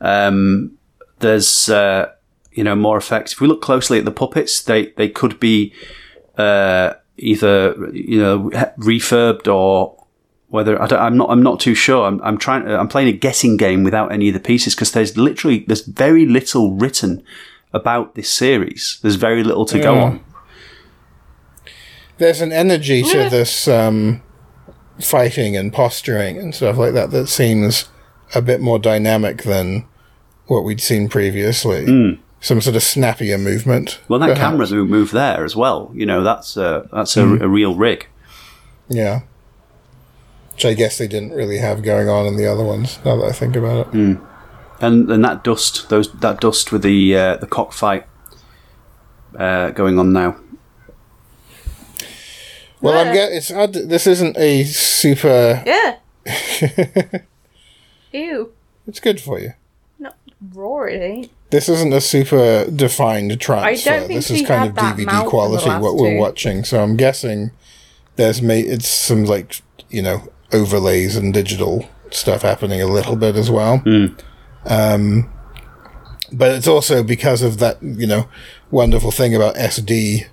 [0.00, 0.78] Um,
[1.20, 2.12] there's uh,
[2.52, 3.32] you know more effects.
[3.32, 5.72] If we look closely at the puppets, they they could be
[6.36, 10.02] uh, either you know refurbed or
[10.48, 12.04] whether I I'm not I'm not too sure.
[12.06, 15.16] I'm, I'm trying I'm playing a guessing game without any of the pieces because there's
[15.16, 17.24] literally there's very little written
[17.72, 18.98] about this series.
[19.02, 20.00] There's very little to go hmm.
[20.00, 20.24] on.
[22.18, 24.22] There's an energy to this um,
[25.00, 27.88] fighting and posturing and stuff like that that seems
[28.34, 29.86] a bit more dynamic than
[30.46, 31.84] what we'd seen previously.
[31.86, 32.20] Hmm.
[32.40, 34.00] Some sort of snappier movement.
[34.08, 34.40] Well, that perhaps.
[34.40, 35.90] camera move move there as well.
[35.94, 37.42] You know that's a, that's a, hmm.
[37.42, 38.06] a real rig.
[38.88, 39.22] Yeah.
[40.52, 42.98] Which I guess they didn't really have going on in the other ones.
[43.04, 44.18] Now that I think about it.
[44.82, 48.06] And and that dust, those that dust with the uh, the cockfight
[49.38, 50.36] uh, going on now.
[52.80, 53.72] Well, I'm get it's odd.
[53.74, 55.62] This isn't a super.
[55.64, 55.98] Yeah.
[58.12, 58.52] Ew.
[58.86, 59.54] It's good for you.
[59.98, 60.16] Not
[60.52, 61.30] raw, it ain't.
[61.50, 63.90] This isn't a super defined transfer.
[63.90, 66.18] I don't think this is kind had of that DVD quality what we're two.
[66.18, 66.64] watching.
[66.64, 67.52] So I'm guessing
[68.16, 73.36] there's ma- it's some like you know overlays and digital stuff happening a little bit
[73.36, 73.82] as well.
[74.66, 75.30] Um,
[76.32, 78.28] but it's also because of that you know
[78.70, 80.26] wonderful thing about SD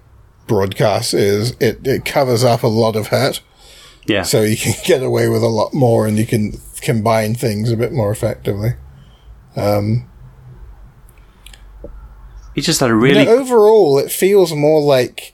[0.48, 3.42] broadcasts is it, it covers up a lot of hurt,
[4.08, 4.24] Yeah.
[4.24, 7.78] so you can get away with a lot more and you can combine things a
[7.78, 8.72] bit more effectively.
[9.56, 10.08] Um,
[12.56, 13.26] he just had a You really.
[13.26, 15.34] know, overall, it feels more like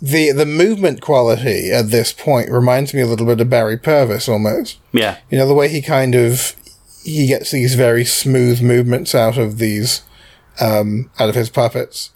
[0.00, 4.28] the the movement quality at this point reminds me a little bit of Barry Purves
[4.28, 4.78] almost.
[4.92, 5.18] yeah.
[5.30, 6.54] You know, the way he kind of
[7.04, 10.02] he gets these very smooth movements out of these
[10.60, 12.10] um, out of his puppets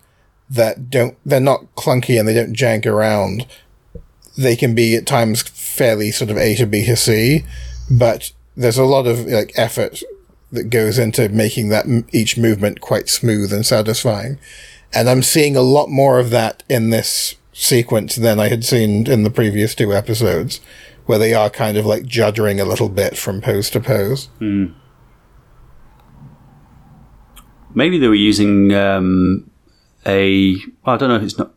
[0.49, 3.47] that don't they're not clunky and they don't jank around.
[4.37, 7.45] They can be at times fairly sort of A to B to C,
[7.91, 10.03] but there's a lot of like effort
[10.51, 14.39] that goes into making that each movement quite smooth and satisfying.
[14.95, 19.07] And I'm seeing a lot more of that in this sequence than I had seen
[19.07, 20.61] in the previous two episodes,
[21.09, 24.29] where they are kind of like juddering a little bit from pose to pose.
[27.75, 29.51] Maybe they were using um,
[30.05, 30.57] a.
[30.85, 31.55] Well, I don't know if it's not.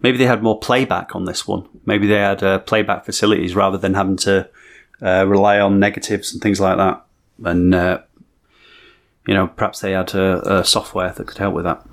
[0.00, 1.68] Maybe they had more playback on this one.
[1.84, 4.48] Maybe they had uh, playback facilities rather than having to
[5.02, 7.04] uh, rely on negatives and things like that.
[7.44, 7.98] And uh,
[9.26, 11.86] you know, perhaps they had a, a software that could help with that.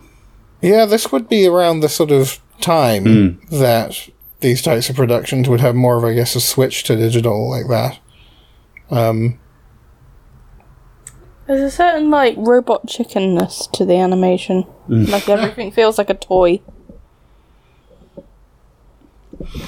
[0.61, 4.07] Yeah, this would be around the sort of time that
[4.39, 7.67] these types of productions would have more of, I guess, a switch to digital like
[7.67, 7.99] that.
[8.89, 9.39] Um,
[11.47, 14.65] There's a certain like robot chickenness to the animation.
[14.87, 16.61] Like everything feels like a toy.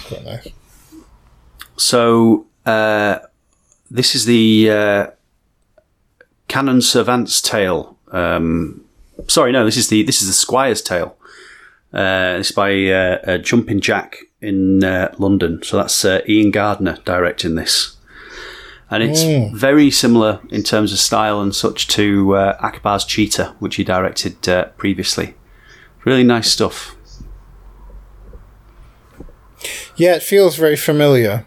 [0.08, 0.48] quite nice.
[1.78, 3.20] So uh,
[3.90, 5.08] this is the uh,
[6.48, 7.98] Canon Servant's Tale.
[8.12, 8.86] Um,
[9.28, 11.16] sorry, no, this is the this is the Squire's Tale.
[11.92, 15.64] Uh, is by uh, uh, Jumping Jack in uh, London.
[15.64, 17.98] So that's uh, Ian Gardner directing this,
[18.92, 19.24] and it's
[19.60, 24.48] very similar in terms of style and such to uh, Akbar's Cheetah, which he directed
[24.48, 25.34] uh, previously.
[26.06, 26.96] Really nice stuff.
[29.96, 31.46] Yeah, it feels very familiar.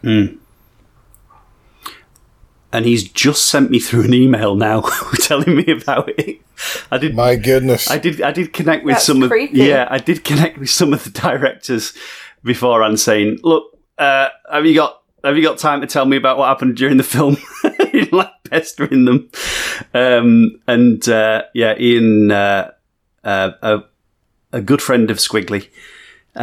[2.73, 4.81] And he's just sent me through an email now
[5.20, 6.41] telling me about it.
[6.91, 7.14] I did.
[7.14, 7.91] My goodness.
[7.91, 8.23] I did.
[8.23, 9.61] I did connect with That's some creepy.
[9.61, 9.66] of.
[9.66, 11.93] Yeah, I did connect with some of the directors
[12.43, 16.39] beforehand, saying, "Look, uh, have you got have you got time to tell me about
[16.39, 17.37] what happened during the film?"
[18.12, 19.31] like pestering them,
[19.95, 22.70] um, and uh, yeah, Ian, uh,
[23.25, 23.79] uh, a,
[24.53, 25.68] a good friend of Squiggly,
[26.37, 26.39] uh,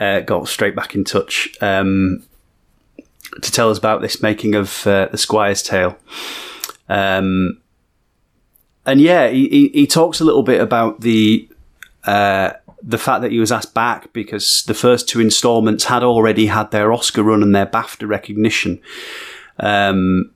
[0.00, 1.48] uh, got straight back in touch.
[1.60, 2.24] Um,
[3.42, 5.96] to tell us about this making of uh, the Squire's Tale.
[6.88, 7.60] Um,
[8.86, 11.48] and yeah, he, he, he talks a little bit about the
[12.04, 12.52] uh,
[12.82, 16.70] the fact that he was asked back because the first two installments had already had
[16.70, 18.80] their Oscar run and their BAFTA recognition.
[19.58, 20.32] Um,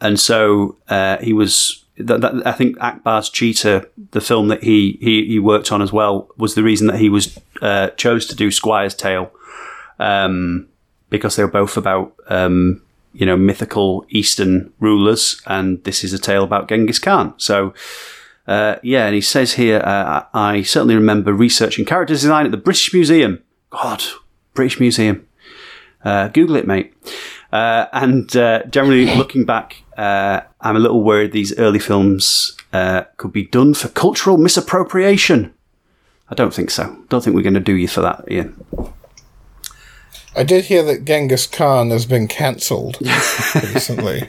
[0.00, 1.82] and so uh, he was.
[1.98, 5.94] That, that, I think Akbar's Cheetah, the film that he, he, he worked on as
[5.94, 9.32] well, was the reason that he was uh, chose to do Squire's Tale.
[9.98, 10.68] Um,
[11.10, 12.82] because they were both about um,
[13.12, 17.34] you know mythical Eastern rulers, and this is a tale about Genghis Khan.
[17.38, 17.74] So.
[18.48, 22.56] Uh, yeah, and he says here, uh, I certainly remember researching character design at the
[22.56, 23.42] British Museum.
[23.70, 24.04] God,
[24.54, 25.26] British Museum.
[26.04, 26.94] Uh, Google it, mate.
[27.52, 33.04] Uh, and uh, generally, looking back, uh, I'm a little worried these early films uh,
[33.16, 35.52] could be done for cultural misappropriation.
[36.28, 36.96] I don't think so.
[37.08, 38.62] Don't think we're going to do you for that, Ian.
[40.36, 42.98] I did hear that Genghis Khan has been cancelled
[43.54, 44.28] recently.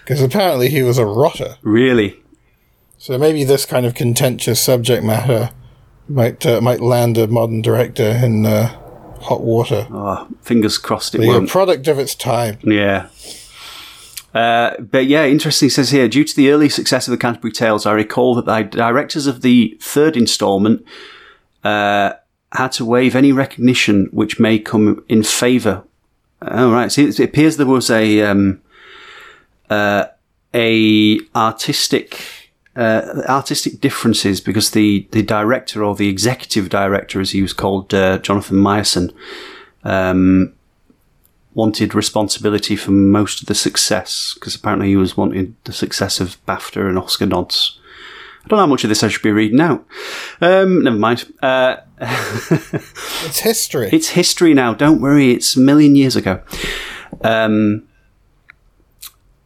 [0.00, 1.56] Because apparently he was a rotter.
[1.62, 2.22] Really?
[2.98, 5.50] So maybe this kind of contentious subject matter
[6.08, 8.68] might uh, might land a modern director in uh,
[9.20, 9.86] hot water.
[9.90, 12.58] Oh, fingers crossed it Being a product of its time.
[12.62, 13.08] Yeah.
[14.34, 15.70] Uh, but yeah, interesting.
[15.70, 18.62] Says here, due to the early success of the Canterbury Tales, I recall that the
[18.62, 20.84] directors of the third instalment
[21.64, 22.14] uh,
[22.52, 25.84] had to waive any recognition which may come in favour.
[26.42, 26.90] Oh, right.
[26.92, 28.60] See, it appears there was a um,
[29.70, 30.06] uh,
[30.54, 37.42] a artistic uh, artistic differences because the the director or the executive director, as he
[37.42, 39.12] was called, uh, Jonathan Myerson,
[39.84, 40.52] um,
[41.54, 46.44] wanted responsibility for most of the success because apparently he was wanting the success of
[46.46, 47.80] BAFTA and Oscar nods.
[48.46, 49.84] I don't know how much of this I should be reading out.
[50.40, 51.32] Um, never mind.
[51.42, 53.88] Uh, It's history.
[53.92, 54.72] it's history now.
[54.72, 55.32] Don't worry.
[55.32, 56.40] It's a million years ago.
[57.24, 57.88] Um,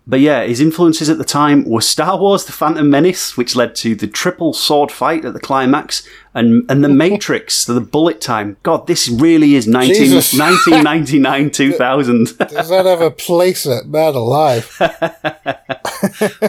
[0.06, 3.74] but yeah, his influences at the time were Star Wars: The Phantom Menace, which led
[3.76, 8.56] to the triple sword fight at the climax, and and The Matrix, the bullet time.
[8.64, 12.36] God, this really is 19, 1999 2000.
[12.38, 14.64] Does that have a place at Man Alive?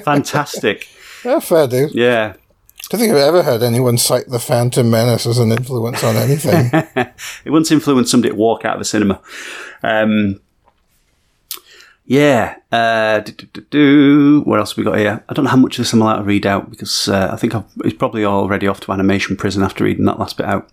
[0.03, 0.87] Fantastic.
[1.23, 1.93] Yeah, fair dude.
[1.93, 2.33] Yeah.
[2.91, 6.71] Don't think I've ever heard anyone cite the Phantom Menace as an influence on anything.
[7.45, 9.21] It once influenced somebody to walk out of the cinema.
[9.81, 10.41] Um,
[12.05, 12.57] yeah.
[12.69, 13.21] Uh.
[14.43, 15.23] What else have we got here?
[15.29, 17.37] I don't know how much of this I'm allowed to read out because uh, I
[17.37, 20.69] think I've, he's probably already off to animation prison after reading that last bit out.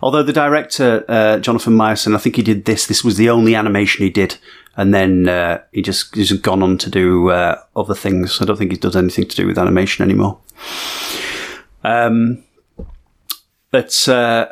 [0.00, 2.86] Although the director, uh, Jonathan Myerson, I think he did this.
[2.86, 4.38] This was the only animation he did.
[4.76, 8.40] And then uh, he just he's gone on to do uh, other things.
[8.40, 10.38] I don't think he does anything to do with animation anymore.
[11.86, 12.42] Um,
[13.70, 14.48] but uh,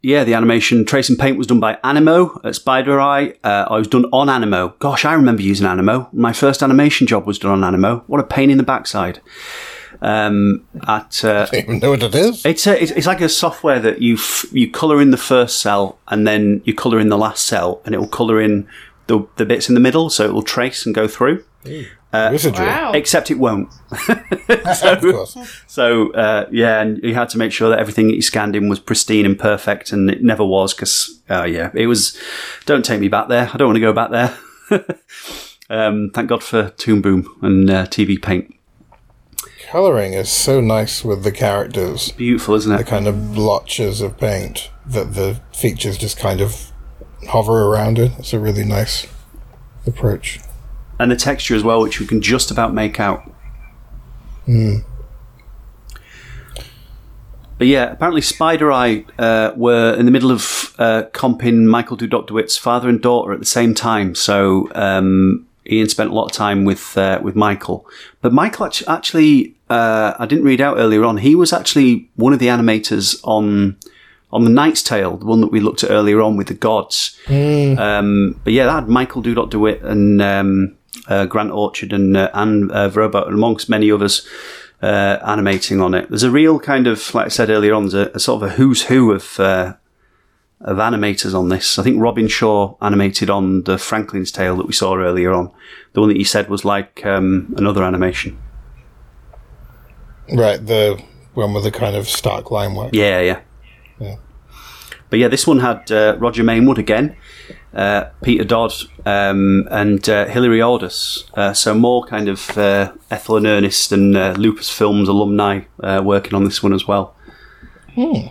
[0.00, 3.34] yeah, the animation trace and paint was done by Animo at Spider Eye.
[3.44, 4.70] Uh, I was done on Animo.
[4.78, 6.08] Gosh, I remember using Animo.
[6.12, 8.02] My first animation job was done on Animo.
[8.06, 9.20] What a pain in the backside.
[10.00, 12.44] Um, at uh, I don't even know what it is.
[12.46, 15.60] it's, a, it's it's like a software that you f- you color in the first
[15.60, 18.66] cell and then you color in the last cell and it will color in
[19.06, 21.44] the the bits in the middle, so it will trace and go through.
[22.12, 22.66] Wizardry.
[22.66, 22.92] Wow.
[22.92, 23.72] Except it won't.
[24.48, 25.36] of course.
[25.66, 28.68] So uh, yeah, and you had to make sure that everything that you scanned in
[28.68, 32.18] was pristine and perfect, and it never was because uh, yeah, it was.
[32.66, 33.50] Don't take me back there.
[33.52, 34.38] I don't want to go back there.
[35.70, 38.54] um, thank God for Toon Boom and uh, TV Paint.
[39.70, 42.12] Colouring is so nice with the characters.
[42.12, 42.76] Beautiful, isn't it?
[42.76, 46.70] The kind of blotches of paint that the features just kind of
[47.28, 48.12] hover around it.
[48.18, 49.06] It's a really nice
[49.86, 50.40] approach.
[51.02, 53.28] And the texture as well, which you can just about make out.
[57.58, 62.26] But yeah, apparently Spider Eye uh, were in the middle of uh, comping Michael Dudok
[62.26, 64.14] de Wit's father and daughter at the same time.
[64.14, 67.86] So um, Ian spent a lot of time with uh, with Michael.
[68.20, 71.18] But Michael actually, uh, I didn't read out earlier on.
[71.18, 73.76] He was actually one of the animators on
[74.32, 77.16] on the Knight's Tale, the one that we looked at earlier on with the gods.
[77.78, 80.76] Um, but yeah, that had Michael Dudok DeWitt and um,
[81.08, 82.90] uh, Grant Orchard and uh, Anne uh,
[83.26, 84.26] amongst many others,
[84.82, 86.08] uh, animating on it.
[86.08, 88.50] There's a real kind of, like I said earlier on, there's a, a sort of
[88.50, 89.74] a who's who of uh,
[90.60, 91.78] of animators on this.
[91.78, 95.50] I think Robin Shaw animated on the Franklin's Tale that we saw earlier on.
[95.92, 98.40] The one that you said was like um, another animation.
[100.32, 101.02] Right, the
[101.34, 102.90] one with the kind of stark line work.
[102.92, 103.40] Yeah, yeah.
[103.98, 104.16] Yeah.
[105.12, 107.14] But yeah, this one had uh, Roger Mainwood again,
[107.74, 108.72] uh, Peter Dodd,
[109.04, 111.24] um, and uh, Hilary Audus.
[111.34, 116.00] Uh, so more kind of uh, Ethel and Ernest and uh, Lupus Films alumni uh,
[116.02, 117.14] working on this one as well.
[117.94, 118.30] There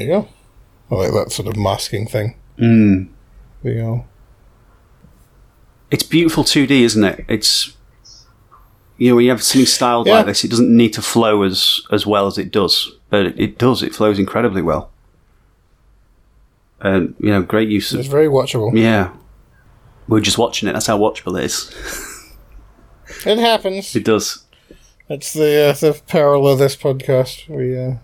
[0.00, 0.28] you go.
[0.90, 2.34] I like that sort of masking thing.
[2.58, 3.08] Mm.
[3.62, 4.04] There you go.
[5.92, 7.24] It's beautiful 2D, isn't it?
[7.28, 7.76] It's
[8.98, 10.14] you know when you have something styled Yeah.
[10.18, 13.38] like this, it doesn't need to flow as as well as it does, but it,
[13.38, 13.82] it does.
[13.82, 14.90] It flows incredibly well.
[16.80, 18.72] And you know, great use of It's very watchable.
[18.76, 19.12] yeah.
[20.08, 20.72] We're just watching it.
[20.72, 21.70] That's how watchable it is.
[23.26, 23.94] It happens.
[23.94, 24.46] It does.
[25.08, 27.46] It's the uh, the peril of this podcast.
[27.46, 27.98] We uh,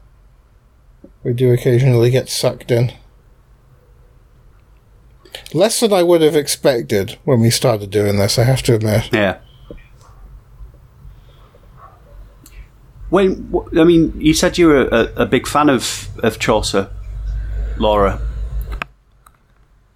[1.25, 2.93] we do occasionally get sucked in.
[5.55, 8.39] Less than I would have expected when we started doing this.
[8.39, 9.09] I have to admit.
[9.13, 9.39] Yeah.
[13.11, 16.91] When I mean, you said you were a, a big fan of, of Chaucer,
[17.79, 18.21] Laura.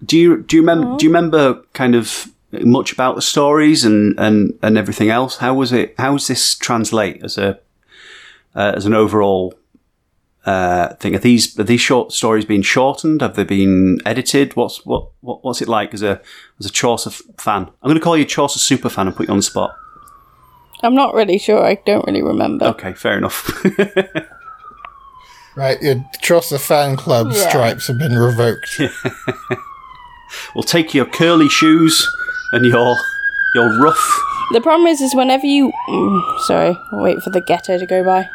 [0.03, 2.27] Do you do you remember do you remember kind of
[2.61, 5.37] much about the stories and, and, and everything else?
[5.37, 5.95] How was it?
[5.97, 7.59] How does this translate as a
[8.55, 9.53] uh, as an overall
[10.45, 11.15] uh, thing?
[11.15, 13.21] Are these are these short stories being shortened?
[13.21, 14.55] Have they been edited?
[14.55, 16.21] What's what, what what's it like as a
[16.59, 17.63] as a Chaucer fan?
[17.63, 19.75] I'm going to call you a Chaucer super fan and put you on the spot.
[20.83, 21.63] I'm not really sure.
[21.63, 22.65] I don't really remember.
[22.65, 23.49] Okay, fair enough.
[25.55, 27.47] Right, your Chaucer fan club Yeah.
[27.47, 28.81] stripes have been revoked.
[30.55, 32.09] we'll take your curly shoes
[32.53, 32.95] and your
[33.53, 34.19] your rough.
[34.51, 35.71] The problem is, is whenever you.
[35.89, 38.27] Mm, sorry, I'll wait for the ghetto to go by.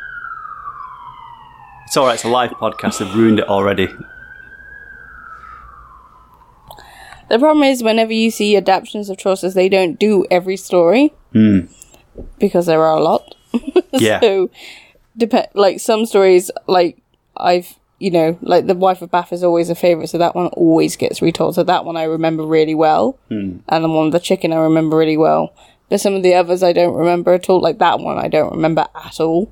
[1.86, 2.14] It's all right.
[2.14, 3.00] It's a live podcast.
[3.00, 3.88] They've ruined it already.
[7.28, 11.12] The problem is, whenever you see adaptations of Chaucer's, they don't do every story
[12.38, 13.34] because there are a lot.
[13.90, 14.20] Yeah.
[14.20, 14.50] so,
[15.16, 16.98] dep- like some stories, like
[17.36, 20.48] I've, you know, like the Wife of Bath is always a favorite, so that one
[20.48, 21.54] always gets retold.
[21.54, 23.58] So that one I remember really well, hmm.
[23.66, 25.54] and the one with the chicken I remember really well.
[25.88, 27.60] But some of the others I don't remember at all.
[27.60, 29.50] Like that one I don't remember at all.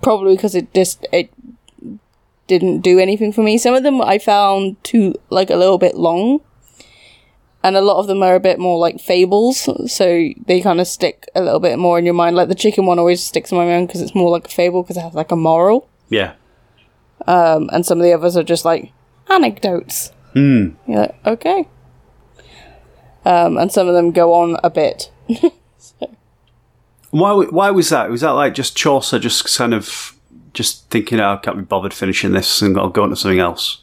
[0.00, 1.30] Probably because it just it
[2.46, 3.58] didn't do anything for me.
[3.58, 6.40] Some of them I found too like a little bit long.
[7.62, 10.86] And a lot of them are a bit more like fables, so they kind of
[10.86, 12.36] stick a little bit more in your mind.
[12.36, 14.82] Like the chicken one always sticks in my mind because it's more like a fable
[14.82, 16.34] because it has like a moral, Yeah.
[17.26, 18.92] um, and some of the others are just like
[19.28, 20.12] anecdotes.
[20.34, 20.70] Hmm.
[20.86, 21.68] You're like, okay.
[23.24, 25.10] Um, and some of them go on a bit.
[27.10, 27.32] Why?
[27.32, 28.10] Why was that?
[28.10, 30.14] Was that like just Chaucer, just kind of
[30.52, 33.38] just thinking, oh, I can't be bothered finishing this, and I'll go on to something
[33.38, 33.82] else.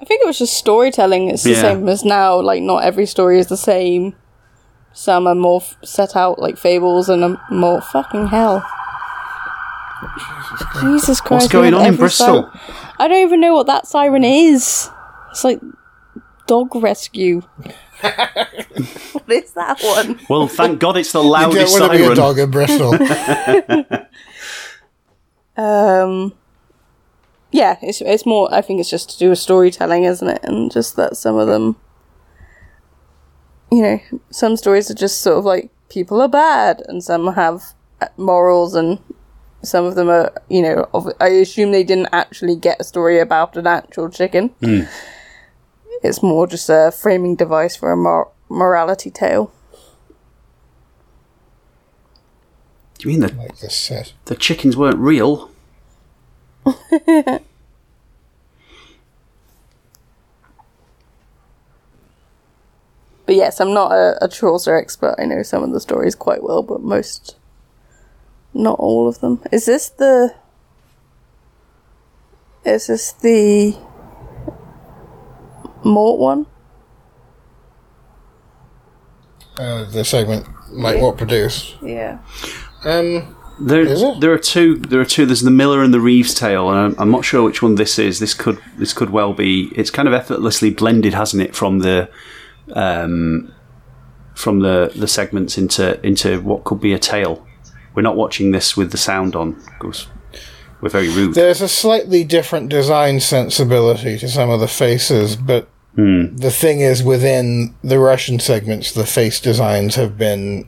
[0.00, 1.28] I think it was just storytelling.
[1.28, 1.60] It's the Yeah.
[1.60, 2.40] same as now.
[2.40, 4.14] Like, not every story is the same.
[4.92, 8.64] Some are more f- set out like fables, and are more fucking hell.
[10.80, 11.42] Jesus Christ!
[11.44, 12.26] What's we going have on in every Bristol?
[12.26, 12.50] siren-
[12.98, 14.88] I don't even know what that siren is.
[15.30, 15.60] It's like
[16.46, 17.42] dog rescue.
[18.00, 20.18] what is that one?
[20.28, 22.16] Well, thank God it's the You loudest don't want to be a siren.
[22.16, 24.06] dog in Bristol.
[25.56, 26.32] Um,
[27.52, 28.52] yeah, it's it's more.
[28.52, 30.40] I think it's just to do with storytelling, isn't it?
[30.42, 31.76] And just that some of them,
[33.72, 34.00] you know,
[34.30, 37.74] some stories are just sort of like people are bad, and some have
[38.16, 38.98] morals, and
[39.62, 43.18] some of them are, you know, of, I assume they didn't actually get a story
[43.18, 44.48] about an actual chicken.
[44.62, 44.82] Hmm.
[46.02, 49.52] It's more just a framing device for a mor- morality tale.
[52.98, 54.12] Do you mean the like this set.
[54.26, 55.49] the chickens weren't real?
[63.30, 65.14] But yes, I'm not a, a Chaucer expert.
[65.16, 67.36] I know some of the stories quite well, but most,
[68.52, 69.40] not all of them.
[69.52, 70.34] Is this the?
[72.64, 73.76] Is this the
[75.84, 76.46] Mort one?
[79.56, 81.76] Uh, the segment, like what produced.
[81.82, 82.18] Yeah.
[82.84, 84.76] Um, There, there are two.
[84.76, 85.26] There are two.
[85.26, 87.98] There's the Miller and the Reeves tale, and I'm, I'm not sure which one this
[87.98, 88.18] is.
[88.18, 89.70] This could this could well be.
[89.76, 92.08] It's kind of effortlessly blended, hasn't it, from the
[92.72, 93.52] um,
[94.34, 97.46] from the the segments into into what could be a tale.
[97.94, 100.06] We're not watching this with the sound on because
[100.80, 101.34] we're very rude.
[101.34, 107.02] there's a slightly different design sensibility to some of the faces, but the thing is,
[107.02, 110.66] within the Russian segments, the face designs have been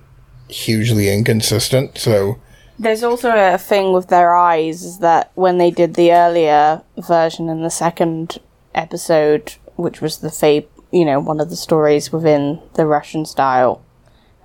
[0.48, 1.96] hugely inconsistent.
[1.96, 2.38] So
[2.82, 7.48] There's also a thing with their eyes is that when they did the earlier version
[7.48, 8.40] in the second
[8.74, 13.84] episode, which was the fab, you know, one of the stories within the Russian style,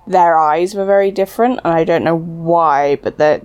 [0.06, 3.44] their eyes were very different, and I don't know why, but the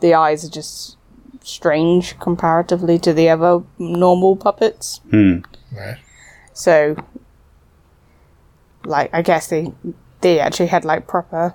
[0.00, 0.98] the eyes are just
[1.42, 5.00] strange comparatively to the other normal puppets.
[5.08, 5.38] Hmm.
[5.74, 5.96] right.
[6.52, 7.02] So,
[8.84, 9.72] like, I guess they
[10.20, 11.54] they actually had like proper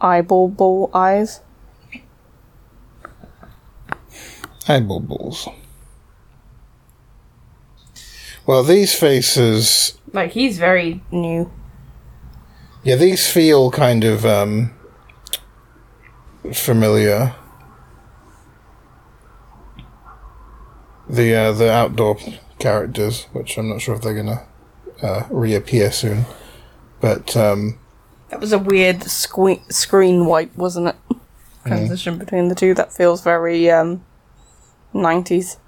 [0.00, 1.40] eyeball ball eyes.
[4.68, 5.48] eyeball balls.
[8.46, 11.50] Well, these faces Like he's very new.
[12.84, 14.72] Yeah, these feel kind of um,
[16.52, 17.34] familiar.
[21.08, 22.18] The uh, the outdoor
[22.58, 24.46] characters, which I'm not sure if they're gonna
[25.02, 26.26] uh, reappear soon,
[27.00, 27.78] but um,
[28.28, 30.96] That was a weird sque- screen wipe, wasn't it?
[31.64, 32.74] Transition between the two.
[32.74, 34.04] That feels very um,
[34.94, 35.58] 90s.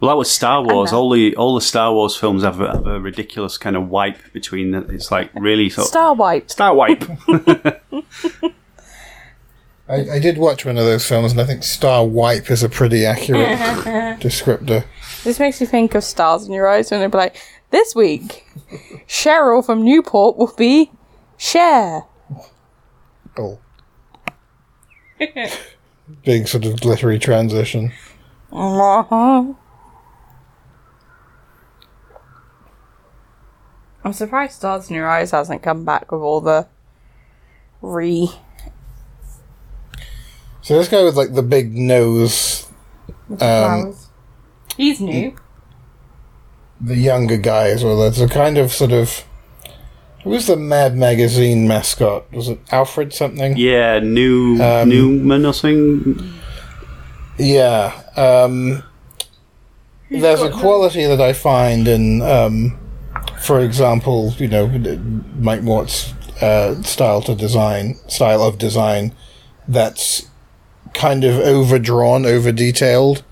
[0.00, 0.92] Well, that was Star Wars.
[0.92, 0.98] know.
[0.98, 4.32] All the all the Star Wars films have a, have a ridiculous kind of wipe
[4.32, 4.72] between.
[4.72, 6.50] The, it's like really sort Star wipe.
[6.50, 7.04] Star wipe.
[9.88, 12.68] I, I did watch one of those films, and I think Star Wipe is a
[12.68, 13.58] pretty accurate
[14.20, 14.84] descriptor.
[15.22, 17.40] This makes you think of stars in your eyes when they'd be like,
[17.70, 18.44] this week,
[19.06, 20.90] Cheryl from Newport will be
[21.36, 22.04] Cher.
[23.38, 23.58] Oh,
[26.24, 27.92] big sort of glittery transition.
[28.50, 29.52] Uh-huh.
[34.04, 36.66] I'm surprised Stars in Your Eyes hasn't come back with all the
[37.82, 38.30] re.
[40.62, 42.68] So this guy with like the big nose,
[43.40, 43.94] um,
[44.76, 45.36] He's new.
[46.80, 47.98] the younger guy as well.
[47.98, 49.24] There's a kind of sort of.
[50.26, 52.32] Who was the Mad Magazine mascot?
[52.32, 53.56] Was it Alfred something?
[53.56, 56.32] yeah, new Um, Neuman or something.
[57.38, 57.92] Yeah.
[58.16, 58.82] Um,
[60.10, 62.76] there's a quality that I find in, um,
[63.40, 64.66] for example, you know,
[65.38, 66.12] Mike Mort's
[66.42, 69.12] uh, style to design, style of design,
[69.68, 70.28] that's
[70.92, 73.22] kind of overdrawn, over detailed,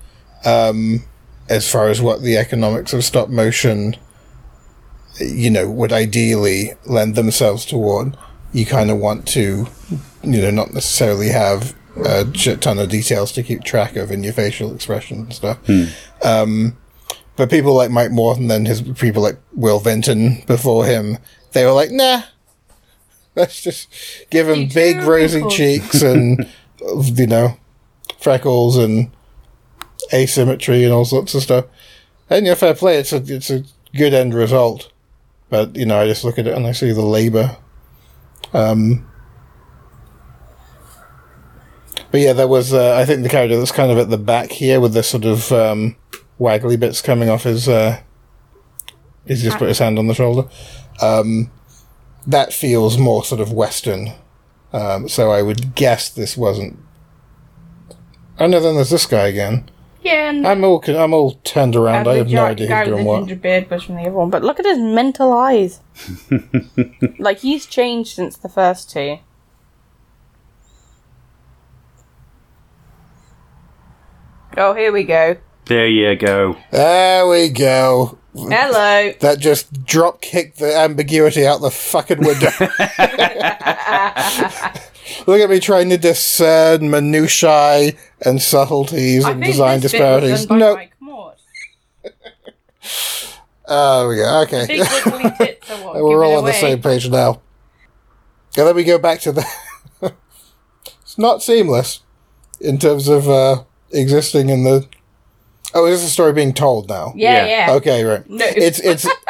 [0.45, 1.03] um,
[1.49, 3.97] as far as what the economics of stop motion,
[5.19, 8.17] you know, would ideally lend themselves toward.
[8.53, 9.67] You kind of want to,
[10.23, 14.23] you know, not necessarily have a shit ton of details to keep track of in
[14.23, 15.57] your facial expression and stuff.
[16.23, 16.77] Um,
[17.35, 21.17] but people like Mike Morton and his people like Will Vinton before him,
[21.51, 22.23] they were like, nah,
[23.35, 23.89] let's just
[24.29, 26.49] give him big rosy people." cheeks and
[27.17, 27.57] you know
[28.19, 29.11] freckles and
[30.13, 31.65] asymmetry and all sorts of stuff.
[32.29, 32.97] And yeah, fair play.
[32.97, 33.63] It's a it's a
[33.93, 34.91] good end result,
[35.49, 37.57] but you know, I just look at it and I see the labor.
[38.53, 39.09] Um,
[42.11, 44.51] but yeah, there was uh, I think the character that's kind of at the back
[44.51, 45.95] here with the sort of um,
[46.39, 47.67] waggly bits coming off his.
[47.67, 48.01] Uh,
[49.25, 50.47] he's just put his hand on the shoulder.
[51.01, 51.51] Um,
[52.25, 54.13] that feels more sort of Western.
[54.73, 56.79] Um, so I would guess this wasn't.
[58.39, 59.69] Oh no, then there's this guy again.
[60.05, 62.07] Yeah, and I'm all I'm all turned around.
[62.07, 63.19] I have no idea guy who's with doing the what.
[63.21, 65.81] ginger beard was from the other one, but look at his mental eyes.
[67.17, 69.17] like he's changed since the first two.
[74.55, 75.37] Oh, here we go.
[75.65, 76.55] There you go.
[76.71, 78.19] There we go.
[78.35, 79.11] Hello.
[79.21, 82.51] That just drop kicked the ambiguity out the fucking window.
[85.27, 90.49] Look at me trying to discern minutiae and subtleties and design disparities.
[90.49, 90.79] No.
[93.67, 94.67] Oh, yeah, okay.
[94.67, 97.41] Big wiggly tits are what We're all on the same page now.
[98.57, 99.45] And then we go back to the.
[101.01, 102.01] it's not seamless
[102.61, 104.87] in terms of uh, existing in the.
[105.73, 107.11] Oh, is this a story being told now?
[107.15, 107.67] Yeah, Yeah.
[107.67, 107.73] yeah.
[107.73, 108.29] Okay, right.
[108.29, 108.45] No.
[108.47, 109.07] It's it's.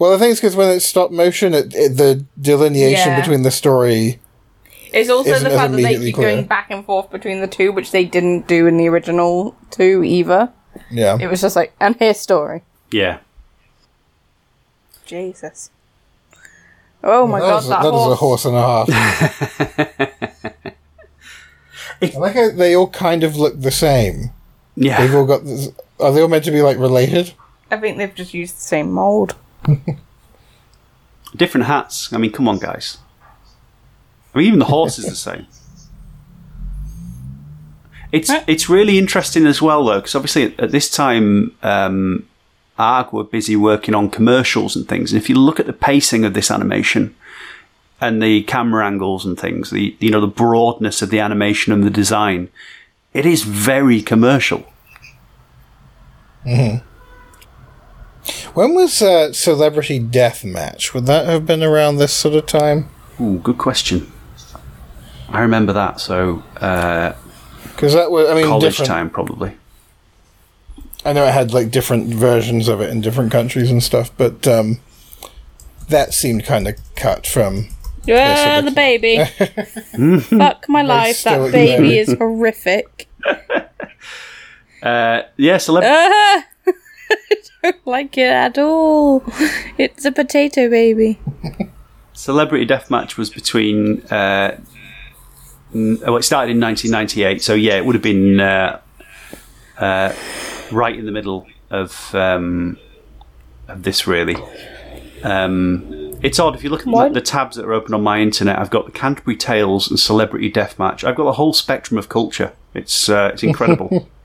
[0.00, 3.20] well, the thing is, because when it's stop motion, it, it, the delineation Yeah.
[3.20, 4.18] between the story.
[4.94, 6.30] It's also Isn't the fact that they keep clear.
[6.36, 10.02] going back and forth between the two, which they didn't do in the original two
[10.02, 10.50] either.
[10.90, 11.18] Yeah.
[11.20, 12.62] It was just like, and here's story.
[12.90, 13.18] Yeah.
[15.04, 15.70] Jesus.
[17.04, 18.42] Oh my that god, is a, that, that is a horse.
[18.42, 18.88] horse and a half.
[22.02, 24.30] I like how they all kind of look the same.
[24.76, 25.00] Yeah.
[25.00, 25.44] They've all got.
[25.44, 25.68] This,
[25.98, 27.32] are they all meant to be like related?
[27.70, 29.34] I think they've just used the same mold.
[31.36, 32.12] Different hats.
[32.12, 32.98] I mean, come on, guys.
[34.34, 35.46] I mean, even the horse is the same.
[38.12, 42.26] It's it's really interesting as well, though, because obviously at, at this time, um,
[42.78, 45.12] ARG were busy working on commercials and things.
[45.12, 47.14] And if you look at the pacing of this animation
[48.00, 51.84] and the camera angles and things, the you know the broadness of the animation and
[51.84, 52.48] the design,
[53.12, 54.64] it is very commercial.
[58.54, 60.92] When was uh, Celebrity Deathmatch?
[60.94, 62.88] Would that have been around this sort of time?
[63.20, 64.10] Ooh, good question.
[65.28, 66.00] I remember that.
[66.00, 67.12] So uh,
[67.62, 68.88] Because that was, I mean, college different.
[68.88, 69.56] time probably.
[71.04, 74.46] I know it had like different versions of it in different countries and stuff, but
[74.46, 74.80] um,
[75.88, 77.68] that seemed kind of cut from.
[78.04, 80.18] Yeah, so the the- baby.
[80.38, 83.08] Fuck my life, that baby is horrific.
[84.82, 85.94] Uh, yeah, celebrity.
[85.94, 86.44] Ah!
[87.62, 89.22] I don't like it at all.
[89.78, 91.18] It's a potato baby.
[92.12, 94.02] Celebrity Deathmatch was between.
[94.10, 94.58] Uh,
[95.74, 98.80] n- oh, it started in 1998, so yeah, it would have been uh,
[99.78, 100.12] uh,
[100.72, 102.78] right in the middle of um,
[103.68, 104.36] of this, really.
[105.22, 107.14] Um, it's odd if you look at What?
[107.14, 108.58] the tabs that are open on my internet.
[108.58, 111.04] I've got the Canterbury Tales and Celebrity Deathmatch.
[111.04, 112.52] I've got the whole spectrum of culture.
[112.74, 114.08] It's uh, it's incredible.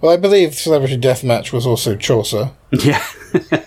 [0.00, 2.52] Well, I believe Celebrity Deathmatch was also Chaucer.
[2.70, 3.04] yeah.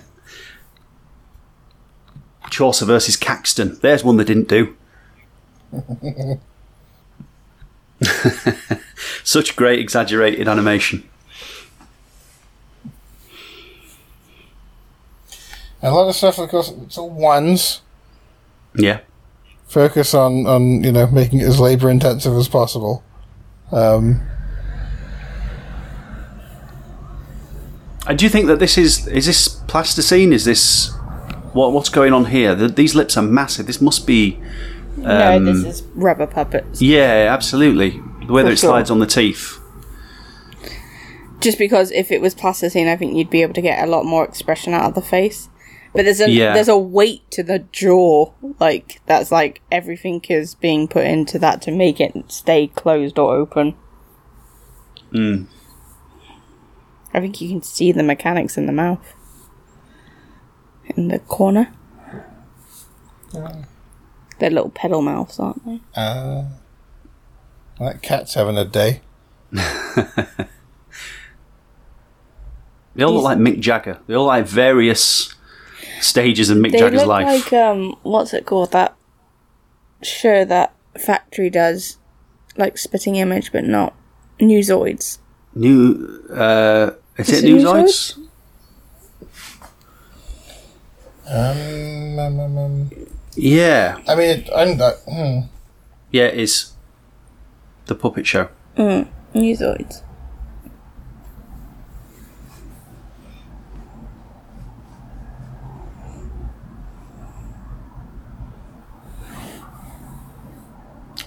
[2.50, 3.78] Chaucer versus Caxton.
[3.82, 4.76] There's one they didn't do.
[9.24, 11.08] Such great exaggerated animation.
[15.84, 17.82] A lot of stuff, of course, it's all ones.
[18.76, 19.00] Yeah.
[19.68, 23.04] Focus on, on you know, making it as labor intensive as possible.
[23.72, 24.22] Um,
[28.08, 30.34] I do think that this is is this plasticine?
[30.34, 30.92] Is this
[31.54, 32.56] what what's going on here?
[32.56, 33.68] The, these lips are massive.
[33.68, 34.40] This must be
[34.98, 36.82] no, this is rubber puppets.
[36.82, 37.92] yeah, absolutely.
[38.28, 38.70] The way that For it sure.
[38.72, 39.58] slides on the teeth.
[41.40, 44.06] Just because if it was plasticine, I think you'd be able to get a lot
[44.06, 45.50] more expression out of the face.
[45.94, 46.54] But there's a Yeah.
[46.54, 51.62] there's a weight to the jaw, like that's like everything is being put into that
[51.64, 53.76] to make it stay closed or open.
[55.14, 55.48] Mm.
[57.14, 59.14] I think you can see the mechanics in the mouth,
[60.96, 61.74] in the corner.
[64.40, 65.80] They're little pedal mouths, aren't they?
[65.96, 66.46] uh,
[67.80, 69.02] that cat's having a day.
[72.94, 74.00] They all look like Mick Jagger.
[74.08, 75.34] They all like various
[76.02, 77.26] stages of Mick They Jagger's look life.
[77.46, 78.72] like um, what's it called?
[78.74, 78.96] That
[80.04, 81.98] show that Factory does,
[82.58, 83.96] like spitting image, but not
[84.40, 85.20] Newzoids.
[85.56, 86.22] New.
[86.34, 86.92] Uh,
[87.22, 88.18] is, Is it it Newzoids?
[91.30, 92.90] Um, um, um, um,
[93.36, 94.00] Yeah.
[94.08, 94.96] I mean, I'm not.
[95.10, 95.40] Hmm.
[96.12, 96.72] Yeah, it is.
[97.86, 98.50] The puppet show.
[99.34, 100.04] Newzoids.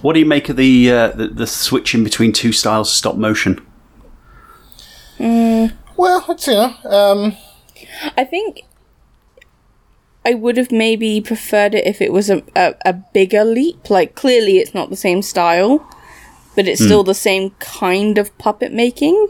[0.01, 3.15] What do you make of the uh, the, the switching between two styles of stop
[3.15, 3.65] motion?
[5.97, 7.37] Well, it's, you know, um,
[8.17, 8.61] I think
[10.25, 13.89] I would have maybe preferred it if it was a, a, a bigger leap.
[13.89, 15.87] Like, clearly it's not the same style,
[16.55, 19.29] but it's still the same kind of puppet making.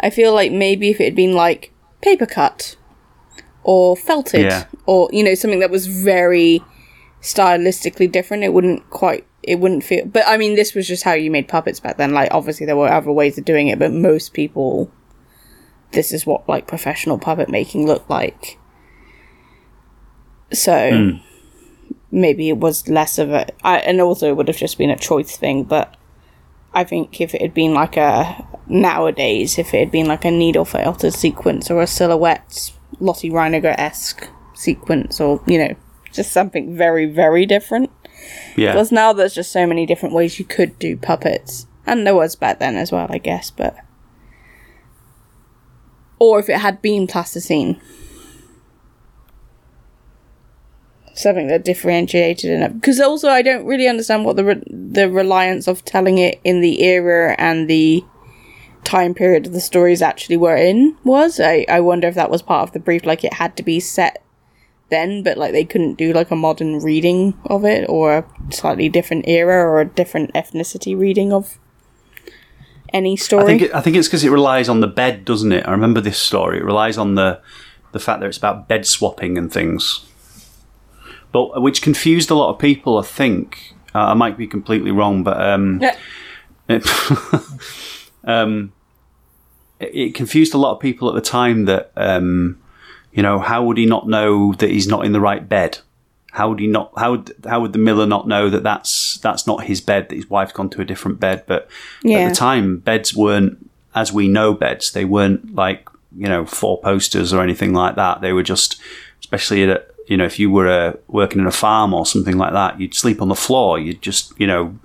[0.00, 2.76] I feel like maybe if it had been like paper cut
[3.62, 4.64] or felted Yeah.
[4.86, 6.62] or, you know, something that was very
[7.20, 9.26] stylistically different, it wouldn't quite.
[9.42, 12.12] It wouldn't feel, but I mean, this was just how you made puppets back then.
[12.12, 14.90] Like, obviously, there were other ways of doing it, but most people
[15.92, 18.58] this is what like professional puppet making looked like.
[20.52, 21.16] So hmm.
[22.10, 24.96] maybe it was less of a, I, and also it would have just been a
[24.96, 25.64] choice thing.
[25.64, 25.96] But
[26.74, 30.30] I think if it had been like a nowadays, if it had been like a
[30.30, 35.74] needle felted sequence or a silhouette Lotte Reiniger esque sequence, or you know,
[36.12, 37.90] just something very very different.
[38.56, 38.72] Yeah.
[38.72, 41.66] Because now there's just so many different ways you could do puppets.
[41.86, 43.76] And there was back then as well, I guess, but.
[46.20, 47.80] Or if it had been plasticine.
[51.14, 52.74] Something that differentiated it.
[52.74, 56.60] Because also, I don't really understand what the re- the reliance of telling it in
[56.60, 58.04] the era and the
[58.84, 61.40] time period the stories actually were in was.
[61.40, 63.80] I, I wonder if that was part of the brief, like it had to be
[63.80, 64.22] set
[64.90, 68.88] then, but like they couldn't do like a modern reading of it or a slightly
[68.88, 71.58] different era or a different ethnicity reading of
[72.92, 73.42] any story.
[73.42, 75.66] I think it, I think it's because it relies on the bed, doesn't it?
[75.66, 76.58] I remember this story.
[76.58, 77.40] It relies on the
[77.92, 80.04] the fact that it's about bed swapping and things,
[81.32, 82.98] but which confused a lot of people.
[82.98, 85.96] I think uh, I might be completely wrong, but um, Yeah.
[86.68, 86.86] it,
[88.24, 88.72] um,
[89.80, 92.60] it, it confused a lot of people at the time that um,
[93.12, 95.78] you know how would he not know that he's not in the right bed?
[96.32, 96.92] How would he not?
[96.96, 100.08] How would how would the miller not know that that's that's not his bed?
[100.08, 101.44] That his wife's gone to a different bed.
[101.46, 101.68] But
[102.02, 102.18] Yeah.
[102.20, 104.92] at the time, beds weren't as we know beds.
[104.92, 108.20] They weren't like you know four posters or anything like that.
[108.20, 108.80] They were just,
[109.20, 112.52] especially at you know if you were uh, working in a farm or something like
[112.52, 113.78] that, you'd sleep on the floor.
[113.78, 114.78] You'd just you know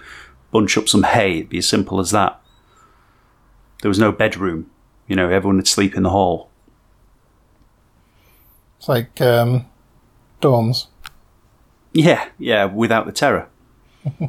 [0.52, 1.38] bunch up some hay.
[1.38, 2.40] It'd be as simple as that.
[3.82, 4.70] There was no bedroom.
[5.08, 6.50] You know, everyone would sleep in the hall.
[8.80, 9.66] it's like um,
[10.42, 10.88] dorms.
[11.96, 13.48] Yeah, yeah, without the terror.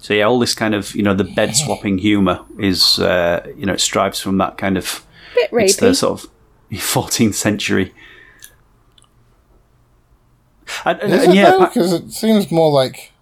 [0.00, 3.66] so yeah, all this kind of you know the bed swapping humour is uh, you
[3.66, 5.04] know it strives from that kind of
[5.34, 6.30] bit it's the sort of
[6.72, 7.92] 14th century.
[10.86, 11.66] And, and- Is and it yeah, though?
[11.66, 13.12] Because it seems more like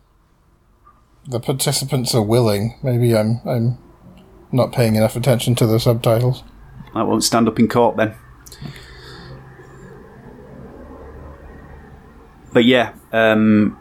[1.27, 2.79] the participants are willing.
[2.85, 3.79] Maybe I'm I'm
[4.53, 6.45] not paying enough attention to the subtitles.
[6.95, 8.15] I won't stand up in court then.
[12.53, 13.79] But yeah, um,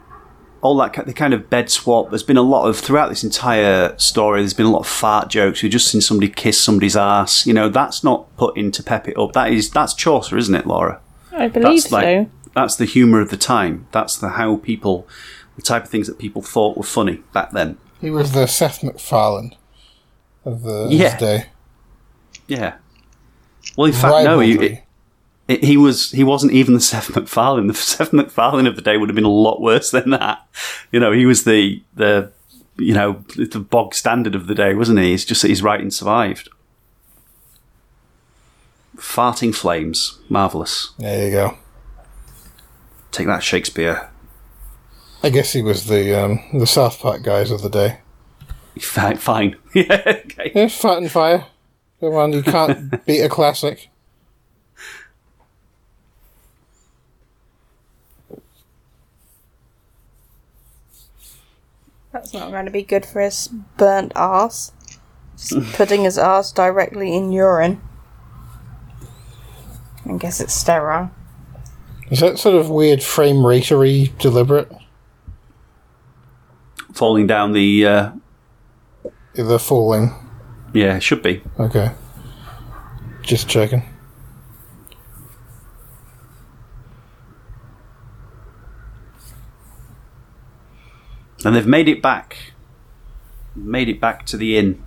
[0.62, 2.10] all that the kind of bed swap.
[2.10, 4.40] There's been a lot of throughout this entire story.
[4.42, 5.62] There's been a lot of fart jokes.
[5.62, 7.46] We've just seen somebody kiss somebody's ass.
[7.46, 9.32] You know, that's not put in to pep it up.
[9.32, 11.00] That is that's Chaucer, isn't it, Laura?
[11.32, 12.30] I believe That's like so.
[12.54, 13.86] that's the humour of the time.
[13.92, 15.06] That's the how people,
[15.56, 17.78] the type of things that people thought were funny back then.
[18.00, 19.54] He was the Seth MacFarlane
[20.44, 21.10] of the of Yeah.
[21.10, 21.46] his day.
[22.48, 22.74] Yeah.
[23.76, 24.40] Well, in fact, no.
[24.40, 24.84] He, Rivalry.
[25.50, 27.66] It, he was he wasn't even the Seth MacFarlane.
[27.66, 30.46] The Seth MacFarlane of the day would have been a lot worse than that.
[30.92, 32.30] You know, he was the the
[32.76, 35.12] you know the bog standard of the day, wasn't he?
[35.12, 36.48] It's just that his writing survived.
[38.96, 40.92] Farting flames, marvelous.
[40.98, 41.58] There you go.
[43.10, 44.10] Take that, Shakespeare.
[45.22, 47.98] I guess he was the um, the South Park guys of the day.
[48.78, 49.56] Fine, fine.
[49.74, 50.52] yeah, okay.
[50.54, 51.46] Yeah, Fat and Fire.
[51.98, 53.90] Come on, you can't beat a classic.
[62.12, 64.72] That's not going to be good for his burnt ass.
[65.36, 67.80] Just putting his ass directly in urine.
[70.06, 71.10] I guess it's sterile.
[72.10, 74.70] Is that sort of weird frame ratery deliberate?
[76.92, 78.10] Falling down the uh,
[79.34, 80.12] The falling.
[80.74, 81.42] yeah, it should be.
[81.60, 81.92] Okay.
[83.22, 83.84] Just checking.
[91.44, 92.52] And they've made it back.
[93.54, 94.82] Made it back to the inn,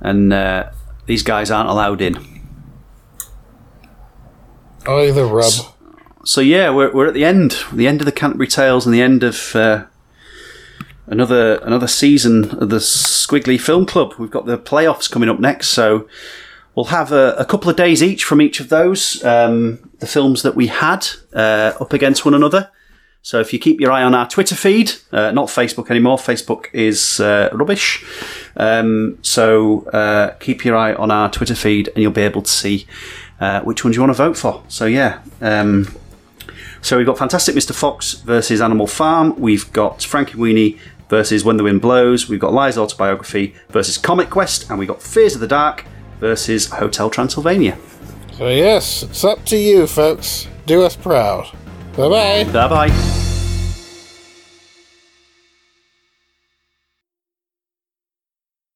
[0.00, 0.70] and uh,
[1.06, 2.16] these guys aren't allowed in.
[4.86, 5.52] Oh, the rub.
[6.24, 9.00] So yeah, we're we're at the end, the end of the Canterbury Tales, and the
[9.00, 9.86] end of uh,
[11.06, 14.14] another another season of the Squiggly Film Club.
[14.18, 16.08] We've got the playoffs coming up next, so
[16.74, 19.24] we'll have a, a couple of days each from each of those.
[19.24, 22.70] Um, the films that we had uh, up against one another.
[23.26, 26.66] So if you keep your eye on our Twitter feed, uh, not Facebook anymore, Facebook
[26.72, 28.04] is uh, rubbish.
[28.56, 32.50] Um, so uh, keep your eye on our Twitter feed, and you'll be able to
[32.50, 32.86] see
[33.40, 34.62] uh, which ones you want to vote for.
[34.68, 35.22] So yeah.
[35.40, 35.92] Um,
[36.82, 37.74] so we've got Fantastic Mr.
[37.74, 39.34] Fox versus Animal Farm.
[39.40, 40.78] We've got Frankenweenie
[41.08, 42.28] versus When the Wind Blows.
[42.28, 45.84] We've got Liar's Autobiography versus Comic Quest, and we've got Fears of the Dark
[46.20, 47.76] versus Hotel Transylvania.
[48.34, 50.46] So, yes, it's up to you, folks.
[50.64, 51.50] Do us proud.
[51.96, 52.44] Bye bye.
[52.52, 53.25] Bye bye.